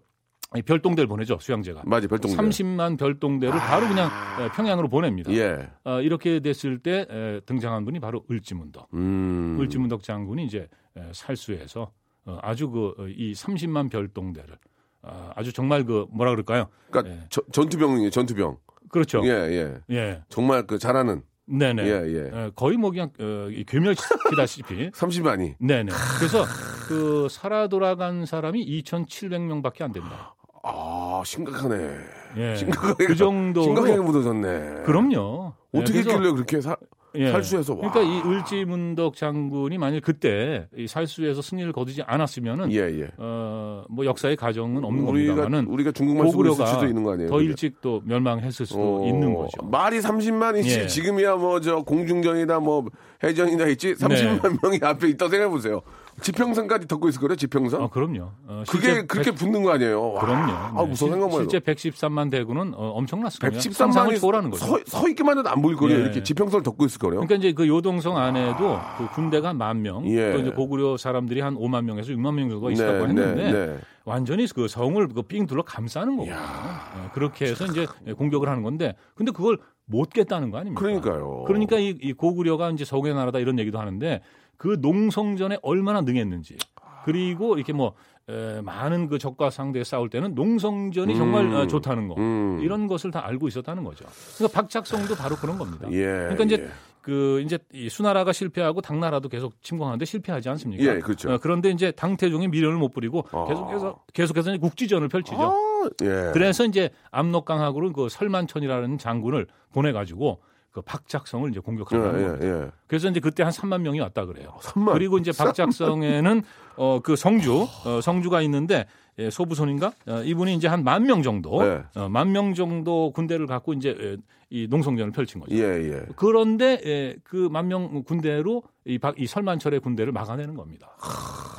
[0.65, 1.83] 별동대를 보내죠 수양제가.
[1.85, 2.37] 맞아, 별동네.
[2.37, 5.33] 30만 별동대를 바로 그냥 에, 평양으로 보냅니다.
[5.33, 5.69] 예.
[5.85, 8.89] 어, 이렇게 됐을 때 에, 등장한 분이 바로 을지문덕.
[8.95, 9.59] 음.
[9.61, 11.91] 을지문덕 장군이 이제 에, 살수해서
[12.27, 14.57] 어, 아주 그 이 30만 별동대를
[15.03, 16.69] 어, 아주 정말 그 뭐라 그럴까요?
[16.91, 17.27] 그러니까 예.
[17.29, 18.57] 저- 전투병이에요, 전투병.
[18.89, 19.23] 그렇죠.
[19.25, 19.75] 예, 예.
[19.91, 20.23] 예.
[20.29, 21.23] 정말 그 잘하는.
[21.47, 21.83] 네네.
[21.85, 22.31] 예, 예.
[22.47, 24.91] 에, 거의 뭐 그냥 어, 이 괴멸시키다시피.
[24.93, 25.55] 30만이.
[25.59, 25.93] 네네.
[26.19, 26.45] 그래서
[26.89, 30.35] 그 살아 돌아간 사람이 2,700명밖에 안 된다.
[30.63, 31.97] 아, 심각하네.
[32.37, 32.57] 예.
[32.57, 33.07] 심각하게.
[33.07, 33.65] 그 정도로.
[33.65, 34.83] 심각하게 묻어졌네.
[34.85, 35.55] 그럼요.
[35.75, 36.77] 예, 어떻게 했길래 그렇게 사,
[37.19, 37.33] 예.
[37.33, 37.91] 살수해서 와.
[37.91, 43.09] 그러니까 이 을지문덕 장군이 만일 그때 이 살수에서 승리를 거두지 않았으면은 예, 예.
[43.19, 47.29] 어뭐 역사의 가정은 없는 우리가 겁니다만은 우리가 중국말 쓰고 있을 수도 있는 거 아니에요?
[47.29, 47.49] 더 그게?
[47.49, 49.63] 일찍 또 멸망했을 수도 어, 있는 거죠.
[49.67, 50.87] 말이 30만이지 예.
[50.87, 52.85] 지금이야 뭐 저 공중전이다 뭐
[53.25, 55.83] 해전이다 있지 30만 명이 앞에 있다 생각해 보세요.
[56.23, 57.37] 지평선까지 덮고 있을 거예요.
[57.37, 57.83] 지평선.
[57.83, 58.31] 어, 그럼요.
[58.47, 60.13] 어, 그게 그렇게 백- 붙는 거 아니에요?
[60.15, 60.53] 와, 그럼요.
[60.53, 60.89] 아 네.
[60.89, 61.51] 무서운 생각만 해도.
[61.51, 62.97] 실제 113만 대군은 어.
[63.07, 64.65] 상상을 113만이 초월하는 거죠.
[64.65, 65.99] 서, 서 있기만 해도 안 보일 거예요.
[65.99, 66.03] 예.
[66.03, 67.15] 이렇게 지평선을 덮고 있을 거예요.
[67.21, 70.33] 그러니까 이제 그 요동성 안에도 그 군대가 만 명, 예.
[70.33, 73.79] 또 이제 고구려 사람들이 한 5만 명에서 6만 명 정도가 있었다고 했는데 네.
[74.05, 76.37] 완전히 그 성을 그삥 둘러 감싸는 거거든요.
[76.37, 80.81] 어, 그렇게 해서 이제 공격을 하는 건데, 근데 그걸 못 깼다는 거 아닙니까?
[80.81, 81.45] 그러니까요.
[81.47, 84.21] 그러니까 이, 이 고구려가 이제 서구의 나라다 이런 얘기도 하는데
[84.57, 86.57] 그 농성전에 얼마나 능했는지
[87.05, 87.95] 그리고 이렇게 뭐
[88.29, 92.59] 에, 많은 그 적과 상대에 싸울 때는 농성전이 정말 어, 좋다는 거 음.
[92.61, 94.05] 이런 것을 다 알고 있었다는 거죠.
[94.37, 95.87] 그러니까 박작성도 바로 그런 겁니다.
[95.93, 96.03] 예.
[96.05, 96.69] 그러니까 이제 예.
[97.01, 100.83] 그 이제 이 수나라가 실패하고 당나라도 계속 침공하는데 실패하지 않습니까?
[100.83, 101.33] 예, 그렇죠.
[101.33, 103.45] 어, 그런데 이제 당태종이 미련을 못 부리고 아.
[103.47, 105.41] 계속해서 계속해서 이제 국지전을 펼치죠.
[105.41, 106.31] 아, 예.
[106.33, 110.41] 그래서 이제 압록강하고는 그 설만천이라는 장군을 보내 가지고
[110.77, 112.39] 그 박작성을 이제 예, 공격하는 거예요.
[112.43, 112.71] 예, 예.
[112.87, 114.59] 그래서 이제 그때 한 3만 명이 왔다 그래요.
[114.61, 114.93] 3만.
[114.93, 116.43] 그리고 이제 박작성에는
[116.77, 118.85] 어 그 성주 어, 성주가 있는데
[119.19, 121.83] 예, 소부손인가 어, 이분이 이제 한 만 명 정도 네.
[121.95, 124.17] 어, 만명 정도 군대를 갖고 이제 예,
[124.51, 125.55] 이 농성전을 펼친 거죠.
[125.57, 126.03] 예, 예.
[126.17, 130.95] 그런데 예, 그 만 명 군대로 이, 박, 이 설만철의 군대를 막아내는 겁니다.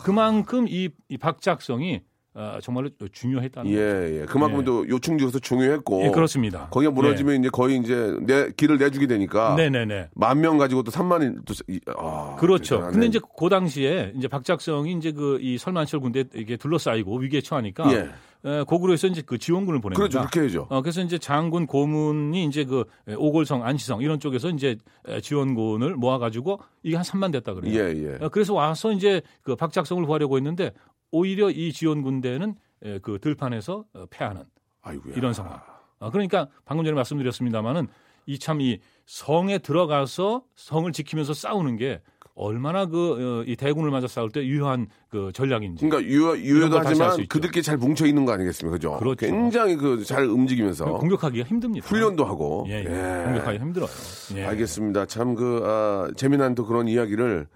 [0.04, 2.02] 그만큼 이, 이 박작성이
[2.40, 4.14] 어, 정말로 중요했다는 예, 거죠.
[4.22, 4.26] 예.
[4.28, 4.64] 그만큼 예.
[4.64, 6.04] 또 요충지로서 중요했고.
[6.06, 6.68] 예, 그렇습니다.
[6.70, 9.56] 거기가 무너지면 이제 거의 이제 내 길을 내주게 되니까.
[9.56, 10.08] 네, 네, 네.
[10.14, 12.82] 만 명 가지고 또 3만이 또 이- 아, 그렇죠.
[12.92, 17.92] 근데 이제 그 당시에 이제 박작성이 이제 그 이 설만철 군대 이게 둘러싸이고 위기에 처하니까
[17.94, 18.10] 예.
[18.46, 19.98] 에, 고구려에서 이제 그 지원군을 보냅니다.
[20.00, 20.20] 그렇죠.
[20.20, 20.68] 그렇게 해야죠.
[20.70, 24.78] 어, 그래서 이제 장군 고문이 이제 그 에, 오골성, 안시성 이런 쪽에서 이제
[25.08, 27.74] 에, 지원군을 모아가지고 이게 한 3만 됐다 그래요.
[27.74, 28.24] 예, 예.
[28.24, 30.72] 어, 그래서 와서 이제 그 박작성을 구하려고 했는데
[31.12, 34.44] 오히려 이 지원 군대는 에, 그 들판에서 어, 패하는
[34.82, 35.16] 아이고야.
[35.16, 35.60] 이런 상황.
[36.00, 37.88] 어, 그러니까 방금 전에 말씀드렸습니다마는
[38.28, 42.02] 이 참 이 성에 들어가서 성을 지키면서 싸우는 게
[42.36, 45.88] 얼마나 그 이 대군을 맞아 싸울 때 유효한 그 전략인지.
[45.88, 47.30] 그러니까 유효, 이런 유효도 걸 다시 할수 하지만 있죠.
[47.30, 48.76] 그들끼리 잘 뭉쳐 있는 거 아니겠습니까?
[48.76, 48.98] 그죠?
[48.98, 49.26] 그렇죠.
[49.26, 51.88] 굉장히 그 잘 움직이면서 공격하기가 힘듭니다.
[51.88, 52.66] 훈련도 하고.
[52.68, 53.24] 예, 예.
[53.26, 53.90] 공격하기 힘들어요.
[54.36, 54.46] 예.
[54.46, 55.06] 알겠습니다.
[55.08, 57.48] 참 그, 아, 재미난 또 그런 이야기를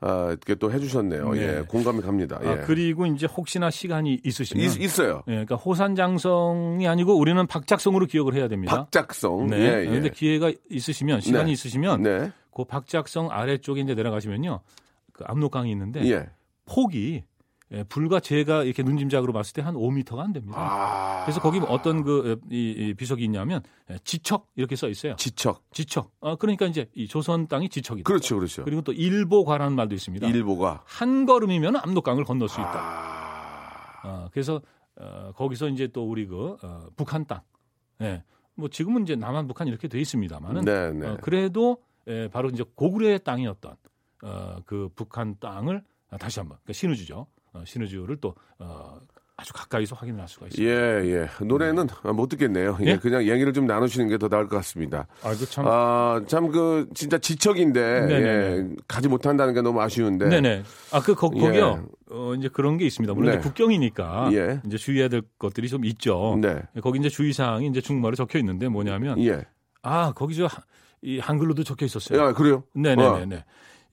[0.00, 1.32] 아, 이렇게 또 해주셨네요.
[1.32, 1.40] 네.
[1.40, 2.38] 예, 공감이 갑니다.
[2.44, 2.48] 예.
[2.48, 5.22] 아, 그리고 이제 혹시나 시간이 있으시면 있, 있어요.
[5.26, 8.76] 예, 그러니까 호산장성이 아니고 우리는 박작성으로 기억을 해야 됩니다.
[8.76, 9.48] 박작성.
[9.48, 9.58] 네.
[9.58, 9.86] 예, 예.
[9.86, 11.52] 그런데 기회가 있으시면 시간이 네.
[11.52, 12.30] 있으시면 네.
[12.54, 14.60] 그 박작성 아래쪽에 이제 내려가시면요.
[15.12, 16.28] 그 압록강이 있는데 예.
[16.64, 17.24] 폭이
[17.72, 20.56] 예, 불과 제가 이렇게 눈짐작으로 봤을 때 한 5m가 안 됩니다.
[20.58, 21.24] 아.
[21.24, 25.16] 그래서 거기 어떤 그 이, 이 비석이 있냐면 예, 지척 이렇게 써 있어요.
[25.16, 25.62] 지척.
[25.72, 26.10] 지척.
[26.20, 28.06] 어, 그러니까 이제 이 조선 땅이 지척이다.
[28.06, 28.64] 그렇죠, 그렇죠.
[28.64, 30.26] 그리고 또 일보과라는 말도 있습니다.
[30.26, 30.82] 일보가.
[30.86, 32.72] 한 걸음이면 압록강을 건널 수 있다.
[32.74, 34.00] 아.
[34.04, 34.62] 어, 그래서
[34.96, 37.40] 어, 거기서 이제 또 우리 그 어, 북한 땅.
[38.00, 38.22] 예.
[38.54, 41.06] 뭐 지금은 이제 남한 북한 이렇게 돼 있습니다만은 네, 네.
[41.06, 43.76] 어, 그래도 예, 바로 이제 고구려의 땅이었던
[44.24, 45.82] 어, 그 북한 땅을
[46.18, 47.26] 다시 한번 그러니까 신우주죠.
[47.52, 48.98] 어, 신우주를 또 어,
[49.36, 51.06] 아주 가까이서 확인을 할 수가 예, 있습니다.
[51.06, 51.28] 예.
[51.46, 52.76] 노래는 아, 못 듣겠네요.
[52.82, 52.96] 예, 예?
[52.96, 55.06] 그냥 얘기를 좀 나누시는 게 더 나을 것 같습니다.
[55.22, 55.64] 아, 그 참.
[55.68, 58.26] 아, 참 그 진짜 지척인데 네네네.
[58.26, 60.28] 예, 가지 못한다는 게 너무 아쉬운데.
[60.28, 60.64] 네네.
[60.92, 61.52] 아, 그, 거, 예.
[61.52, 63.14] 기요 어, 이제 그런 게 있습니다.
[63.14, 63.38] 물론 네.
[63.38, 64.30] 국경이니까.
[64.32, 64.60] 예.
[64.66, 66.36] 이제 주의해야 될 것들이 좀 있죠.
[66.40, 66.60] 네.
[66.82, 69.42] 거기 이제 주의사항이 이제 중국말로 적혀 있는데 뭐냐면, 예.
[69.82, 70.62] 아, 거기 저, 하-
[71.00, 72.18] 이 한글로도 적혀 있었어요.
[72.20, 72.64] 야, 그래요?
[72.74, 73.44] 네네네네.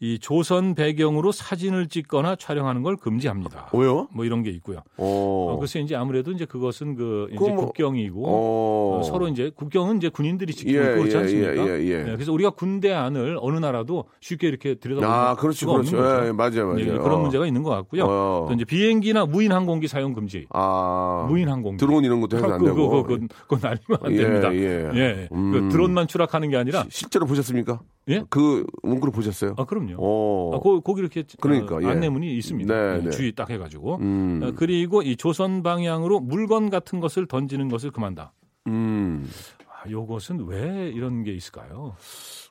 [0.01, 3.69] 이 조선 배경으로 사진을 찍거나 촬영하는 걸 금지합니다.
[3.71, 4.09] 어, 왜요?
[4.13, 4.79] 뭐 이런 게 있고요.
[4.97, 5.53] 어.
[5.53, 8.99] 어, 글쎄 이제 아무래도 이제 그것은 그 이제 그거 뭐- 국경이고 어.
[8.99, 11.55] 어, 서로 이제 국경은 이제 군인들이 지키고 예, 그렇지 예, 않습니까?
[11.55, 11.97] 예, 예, 예.
[12.03, 15.95] 네, 그래서 우리가 군대 안을 어느 나라도 쉽게 이렇게 들여다보는 아, 그렇죠, 그렇죠.
[15.95, 16.27] 거죠.
[16.27, 16.79] 예, 맞아요, 맞아요.
[16.81, 17.17] 예, 그런 어.
[17.19, 18.03] 문제가 있는 것 같고요.
[18.05, 18.45] 어.
[18.49, 20.45] 또 이제 비행기나 무인 항공기 사용 금지.
[20.49, 21.25] 아.
[21.29, 21.77] 무인 항공기.
[21.77, 22.89] 드론 이런 것도 해서 안 그, 되고.
[22.89, 24.53] 그, 그, 그, 그건 날리면 안 예, 됩니다.
[24.53, 24.91] 예.
[24.93, 25.29] 예.
[25.31, 25.51] 음.
[25.53, 27.79] 그 드론만 추락하는 게 아니라 실제로 보셨습니까?
[28.09, 28.23] 예?
[28.29, 29.55] 그 문구를 보셨어요?
[29.57, 29.95] 아 그럼요.
[29.97, 30.55] 어.
[30.55, 31.87] 아, 거, 거기 이렇게 그러니까, 어, 예.
[31.87, 32.73] 안내문이 있습니다.
[32.73, 33.09] 네, 예, 네.
[33.09, 33.97] 주의 딱 해가지고.
[33.97, 34.41] 음.
[34.43, 38.33] 어, 그리고 이 조선 방향으로 물건 같은 것을 던지는 것을 금한다.
[38.67, 39.27] 음.
[39.67, 41.95] 아, 요것은 왜 이런 게 있을까요?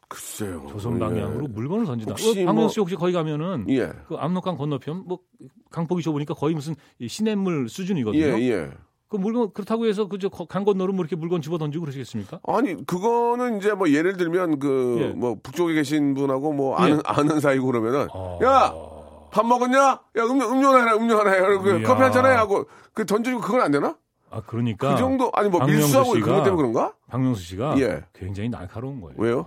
[0.09, 0.67] 글쎄요.
[0.69, 1.49] 조선 방향으로 예.
[1.49, 2.13] 물건을 던진다.
[2.13, 3.91] 혹시 어, 박명수 뭐- 씨 혹시 거기 가면은 예.
[4.07, 5.19] 그 압록강 건너편 뭐
[5.71, 8.23] 강폭이 좁으니까 거의 무슨 이 시냇물 수준이거든요.
[8.23, 8.71] 예, 예.
[9.15, 12.41] 그 물건 그렇다고 해서 그저 강 건너로 뭐 이렇게 물건 집어 던지고 그러시겠습니까?
[12.49, 15.07] 아니 그거는 이제 뭐 예를 들면 그 예.
[15.11, 17.01] 뭐 북쪽에 계신 분하고 뭐 아는 예.
[17.05, 18.41] 아는 사이고 그러면은 어.
[18.43, 19.79] 야밥 먹었냐?
[19.79, 21.87] 야 음료 음료 하나 해, 음료 하나 이야.
[21.87, 23.97] 커피 한 잔해 하고 그 던지고 그건 안 되나?
[24.33, 26.93] 아 그러니까 그 정도 아니 뭐 밀수하고 그것 때문에 그런가?
[27.07, 28.03] 박명수 씨가 예.
[28.15, 29.15] 굉장히 날카로운 거예요.
[29.17, 29.47] 왜요?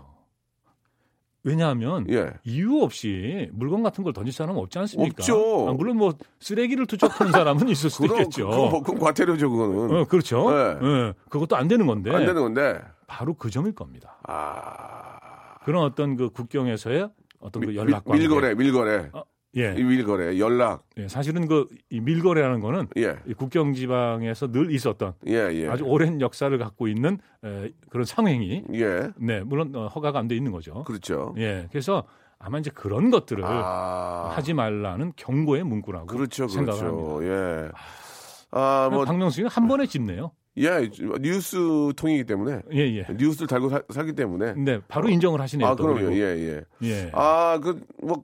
[1.47, 2.33] 왜냐하면 예.
[2.43, 5.15] 이유 없이 물건 같은 걸 던질 사람은 없지 않습니까?
[5.19, 5.69] 없죠.
[5.69, 8.49] 아, 물론 뭐 쓰레기를 투척하는 사람은 있을 수도 그럼 있겠죠.
[8.49, 10.51] 그건, 뭐- 그건 과태료죠 그거는 어, 그렇죠.
[10.51, 10.77] 네.
[10.83, 12.81] 예, 그것도 안 되는 건데 안 되는 건데.
[13.07, 14.17] 바로 그 점일 겁니다.
[14.23, 18.19] 아 그런 어떤 그 국경에서의 어떤 그 밀- 연락 관계.
[18.27, 19.23] 밀거래 밀거래 어,
[19.57, 19.75] 예.
[19.77, 23.15] 이 밀거래 연락 예, 사실은 그 이 밀거래라는 거는 예.
[23.25, 25.67] 이 국경 지방에서 늘 있었던 예, 예.
[25.67, 29.09] 아주 오랜 역사를 갖고 있는 에, 그런 상행이 예.
[29.17, 30.83] 네 물론 어, 허가가 안 돼 있는 거죠.
[30.83, 31.33] 그렇죠.
[31.37, 32.03] 예, 그래서
[32.39, 34.31] 아마 이제 그런 것들을 아.
[34.35, 37.15] 하지 말라는 경고의 문구라고 그렇죠, 생각을 그렇죠.
[37.15, 37.33] 합니다.
[37.65, 37.71] 예.
[38.51, 40.31] 아, 뭐, 박명수는 한 번에 짚네요.
[40.57, 40.89] 예,
[41.21, 41.57] 뉴스
[41.95, 43.05] 통이기 때문에, 예, 예.
[43.17, 44.53] 뉴스를 달고 사, 살기 때문에.
[44.53, 45.67] 네, 바로 인정을 하시네요.
[45.67, 46.13] 아, 또 그럼요.
[46.13, 46.63] 예, 예.
[46.83, 47.11] 예.
[47.13, 48.23] 아, 그, 뭐,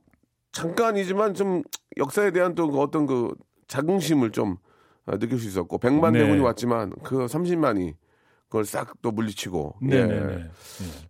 [0.53, 1.63] 잠깐이지만 좀
[1.97, 3.33] 역사에 대한 또그 어떤 그
[3.67, 4.55] 자긍심을 좀
[5.05, 6.19] 아, 느낄 수 있었고, 100만 네.
[6.19, 7.93] 대군이 왔지만 그 30만이
[8.47, 10.05] 그걸 싹 또 물리치고, 네, 예.
[10.05, 10.43] 네, 네.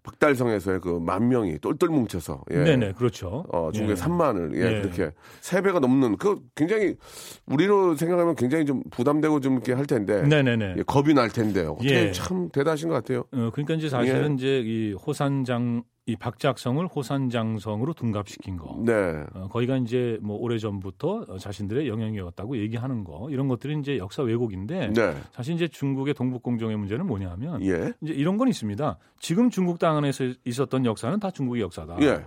[0.02, 2.58] 박달성에서의 그 만 명이 똘똘 뭉쳐서, 예.
[2.64, 3.46] 네, 네, 그렇죠.
[3.52, 4.02] 어, 중국의 예.
[4.02, 4.82] 3만을, 예, 예.
[4.82, 6.96] 그렇게 세 배가 넘는, 그 굉장히,
[7.46, 10.74] 우리로 생각하면 굉장히 좀 부담되고 좀 이렇게 할 텐데, 네, 네, 네.
[10.78, 12.12] 예, 겁이 날 텐데, 어떻게 예.
[12.14, 13.26] 참 대단하신 것 같아요.
[13.32, 14.36] 어, 그러니까 이제 사실은 예.
[14.36, 18.78] 이제 이 호산장 이 박작성을 호산장성으로 둔갑시킨 거.
[18.84, 19.24] 네.
[19.34, 24.22] 어, 거기가 이제 뭐 오래 전부터 어, 자신들의 영향이었다고 얘기하는 거 이런 것들이 이제 역사
[24.22, 25.16] 왜곡인데 네.
[25.32, 27.94] 사실 이제 중국의 동북공정의 문제는 뭐냐면 예.
[28.02, 28.98] 이제 이런 건 있습니다.
[29.20, 31.98] 지금 중국 땅 안에서 있었던 역사는 다 중국의 역사다.
[32.02, 32.26] 예.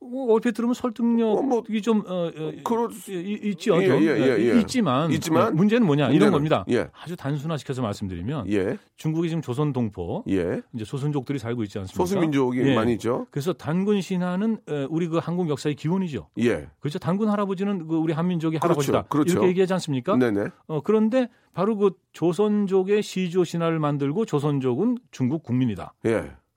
[0.00, 3.82] 어, 얼핏 들으면 설득력이 어, 뭐, 좀 어, 어, 그럴 이- 있지요.
[3.82, 4.02] 예, 좀.
[4.02, 4.60] 예, 예, 예.
[4.60, 6.64] 있지만, 있지만 예, 문제는 뭐냐 문제는, 이런 겁니다.
[6.70, 6.88] 예.
[7.02, 10.62] 아주 단순화시켜서 말씀드리면 예, 중국이 지금 조선 동포 예.
[10.74, 12.04] 이제 소선족들이 살고 있지 않습니까?
[12.04, 12.74] 소수민족이 예.
[12.74, 13.26] 많이 있죠.
[13.30, 16.28] 그래서 단군 신화는 어, 우리 그 한국 역사의 기원이죠.
[16.38, 16.68] 예.
[16.78, 16.98] 그렇죠.
[17.00, 18.68] 단군 할아버지는 그 우리 한민족의 그렇죠.
[18.92, 19.02] 할아버지다.
[19.08, 19.32] 그렇죠.
[19.32, 20.16] 이렇게 얘기하지 않습니까?
[20.16, 20.46] 네네.
[20.68, 25.94] 어, 그런데 바로 그 조선족의 시조 신화를 만들고 조선족은 중국 국민이다.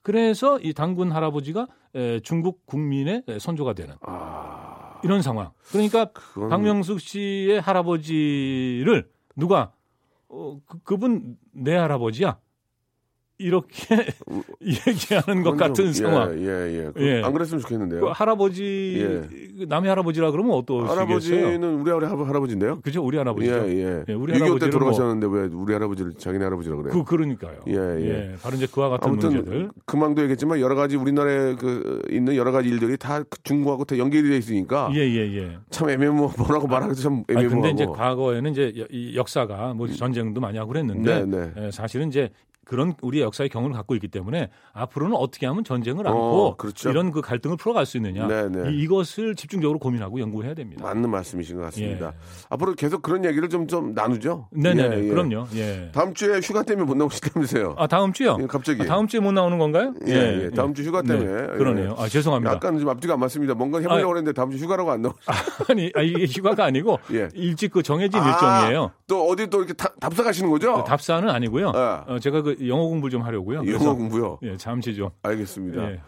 [0.02, 0.12] 예.
[0.12, 5.52] 그래서 이 단군 할아버지가 에, 중국 국민의 에, 선조가 되는 아, 이런 상황.
[5.72, 9.72] 그러니까 그건- 박명숙 씨의 할아버지를 누가
[10.30, 12.38] 어, 그, 그분 내 할아버지야
[13.42, 13.96] 이렇게
[14.62, 16.38] 얘기하는 것 같은 좀- 상황.
[16.39, 16.92] 예, 예, 예.
[16.94, 17.22] 그 예.
[17.24, 18.02] 안 그랬으면 좋겠는데요.
[18.02, 19.22] 그 할아버지
[19.58, 21.00] 그 남의 할아버지라 그러면 어떠시겠어요?
[21.00, 22.80] 할아버지는 우리 할아- 할아버지인데요.
[22.82, 23.54] 그죠 우리 할아버지죠.
[23.54, 24.04] 예, 예.
[24.08, 26.94] 예, 우리 6.25때 할아버지를 돌아가셨는데 왜 우리 할아버지를 자기네 할아버지라 그래요?
[26.94, 27.60] 그 그러니까요.
[27.68, 28.36] 예, 예.
[28.42, 29.70] 바로 이제 그와 같은 아무튼 문제들.
[29.86, 34.38] 금방도 얘기했지만 여러 가지 우리나라에 그 있는 여러 가지 일들이 다 중국하고 다 연결이 돼
[34.38, 35.58] 있으니까 예, 예, 예.
[35.70, 37.62] 참 애매모 뭐라고 말하기도 참 아니, 애매모하고.
[37.62, 38.74] 근데 이제 과거에는 이제
[39.16, 41.52] 역사가 뭐 전쟁도 많이 하고 그랬는데 네, 네.
[41.58, 42.30] 예, 사실은 이제
[42.72, 46.89] 그런 우리의 역사의 경험을 갖고 있기 때문에 앞으로는 어떻게 하면 전쟁을 어, 안고 그렇죠.
[46.89, 48.72] 이런 그 갈등을 풀어갈 수 있느냐 네, 네.
[48.72, 50.82] 이, 것을 집중적으로 고민하고 연구해야 됩니다.
[50.82, 52.07] 맞는 말씀이신 것 같습니다.
[52.07, 52.11] 예.
[52.49, 54.47] 앞으로 계속 그런 얘기를 좀 좀 나누죠.
[54.51, 55.07] 네네네 예, 예.
[55.09, 55.47] 그럼요.
[55.55, 55.91] 예.
[55.93, 57.76] 다음 주에 휴가 때문에 못 나오시다면서요?
[57.78, 58.38] 아 다음 주요?
[58.41, 58.82] 예, 갑자기.
[58.84, 59.93] 아, 다음 주에 못 나오는 건가요?
[60.07, 60.49] 예, 예.
[60.51, 61.30] 다음 주 휴가 때문에.
[61.30, 61.95] 네, 그러네요.
[61.97, 62.53] 아 죄송합니다.
[62.53, 63.53] 약간 좀 앞뒤가 안 맞습니다.
[63.53, 65.13] 뭔가 해보려고 아, 했는데 다음 주 휴가라고 안 나오.
[65.69, 67.28] 아니 아, 이게 휴가가 아니고 예.
[67.34, 68.30] 일찍 그 정해진 아,
[68.61, 68.91] 일정이에요.
[69.07, 70.74] 또 어디 또 이렇게 다- 답사 가시는 거죠?
[70.76, 71.74] 그 답사는 아니고요.
[71.76, 72.13] 예.
[72.13, 73.64] 어, 제가 그 영어 공부 좀 하려고요.
[73.72, 74.38] 영어 공부요.
[74.43, 75.09] 예, 잠시 좀.
[75.24, 75.91] 알겠습니다.
[75.91, 75.99] 예.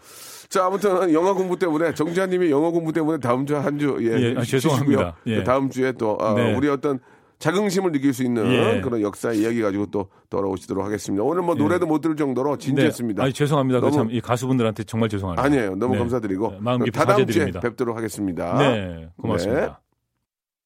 [0.48, 4.34] 자, 아무튼 영어 공부 때문에 정지환님이 영어 공부 때문에 다음 주 한 주 예, 예,
[4.36, 4.42] 아.
[4.42, 5.16] 죄송합니다.
[5.26, 5.36] 예.
[5.38, 6.54] 그 다음 주에 또 아, 네.
[6.54, 7.00] 우리 어떤
[7.40, 8.80] 자긍심을 느낄 수 있는 예.
[8.80, 11.24] 그런 역사 이야기 가지고 또 돌아오시도록 하겠습니다.
[11.24, 13.22] 오늘 뭐 노래도 못 들을 정도로 진지했습니다.
[13.22, 13.24] 네.
[13.24, 13.80] 아니, 죄송합니다.
[13.80, 15.42] 그 너무- 참, 이 가수분들한테 정말 죄송합니다.
[15.42, 15.74] 아니에요.
[15.74, 15.98] 너무 네.
[15.98, 16.52] 감사드리고
[16.84, 17.50] 네, 다다음 주에.
[17.50, 18.56] 뵙도록 하겠습니다.
[18.58, 19.60] 네, 고맙습니다.
[19.66, 19.83] 네.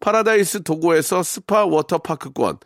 [0.00, 2.58] 파라다이스 도고에서 스파 워터파크권,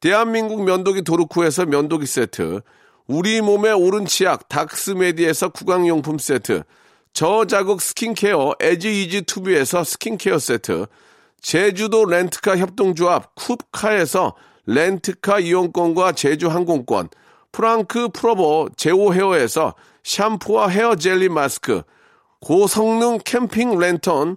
[0.00, 2.60] 대한민국 면도기 도르쿠에서 면도기 세트,
[3.06, 6.62] 우리 몸의 오른 치약 닥스메디에서 구강용품 세트,
[7.12, 10.86] 저자극 스킨케어 에지이지 투비에서 스킨케어 세트,
[11.40, 14.34] 제주도 렌트카 협동조합 쿱카에서
[14.66, 17.08] 렌트카 이용권과 제주 항공권,
[17.52, 19.74] 프랑크 프로보 제오 헤어에서
[20.04, 21.82] 샴푸와 헤어 젤리 마스크,
[22.40, 24.36] 고성능 캠핑 랜턴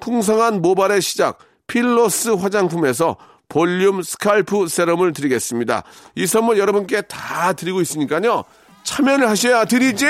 [0.00, 3.16] 풍성한 모발의 시작 필로스 화장품에서
[3.48, 5.82] 볼륨 scalp 세럼을 드리겠습니다.
[6.14, 8.44] 이 선물 여러분께 다 드리고 있으니까요.
[8.84, 10.06] 참여를 하셔야 드리지!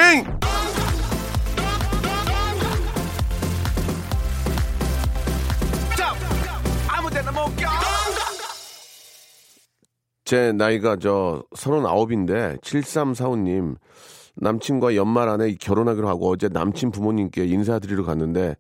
[10.30, 13.74] 제 나이가 저 39인데 7345님
[14.36, 18.54] 남친과 연말 안에 결혼하기로 하고 어제 남친 부모님께 인사드리러 갔는데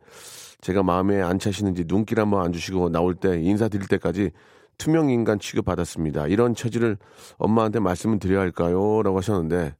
[0.60, 4.30] 제가 마음에 안 차시는지 눈길 한번 안 주시고 나올 때 인사드릴 때까지
[4.78, 6.26] 투명 인간 취급 받았습니다.
[6.26, 6.96] 이런 처지를
[7.38, 9.02] 엄마한테 말씀을 드려야 할까요?
[9.02, 9.74] 라고 하셨는데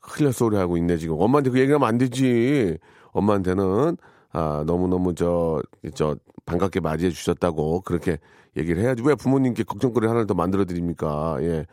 [0.00, 1.16] 큰일 날 소리 하고 있네 지금.
[1.18, 2.78] 엄마한테 그 얘기하면 안 되지.
[3.12, 3.96] 엄마한테는
[4.32, 5.60] 아 너무너무 저
[5.94, 6.16] 저
[6.46, 8.18] 반갑게 맞이해 주셨다고 그렇게
[8.56, 9.02] 얘기를 해야지.
[9.04, 11.36] 왜 부모님께 걱정거리 하나를 더 만들어 드립니까?
[11.40, 11.66] 예.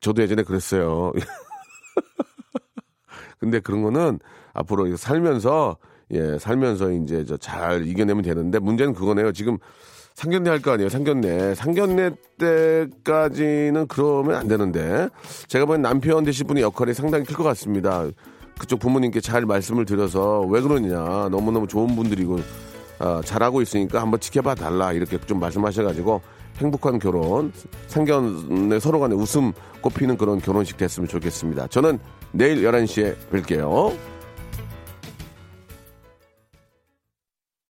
[0.00, 1.12] 저도 예전에 그랬어요.
[3.38, 4.18] 근데 그런 거는
[4.52, 5.76] 앞으로 살면서
[6.12, 9.32] 예, 살면서 이제 저 잘 이겨내면 되는데 문제는 그거네요.
[9.32, 9.58] 지금
[10.14, 11.54] 상견례 할 거 아니에요, 상견례.
[11.54, 15.08] 상견례 때까지는 그러면 안 되는데,
[15.46, 18.04] 제가 보기엔 남편 되실 분의 역할이 상당히 클 것 같습니다.
[18.58, 21.28] 그쪽 부모님께 잘 말씀을 드려서 왜 그러느냐.
[21.30, 22.40] 너무너무 좋은 분들이고,
[22.98, 24.92] 아, 잘하고 있으니까 한번 지켜봐 달라.
[24.92, 26.20] 이렇게 좀 말씀하셔가지고,
[26.56, 27.52] 행복한 결혼,
[27.86, 29.52] 상견례 서로 간에 웃음
[29.82, 31.68] 꽃피는 그런 결혼식 됐으면 좋겠습니다.
[31.68, 32.00] 저는
[32.32, 33.96] 내일 11시에 뵐게요.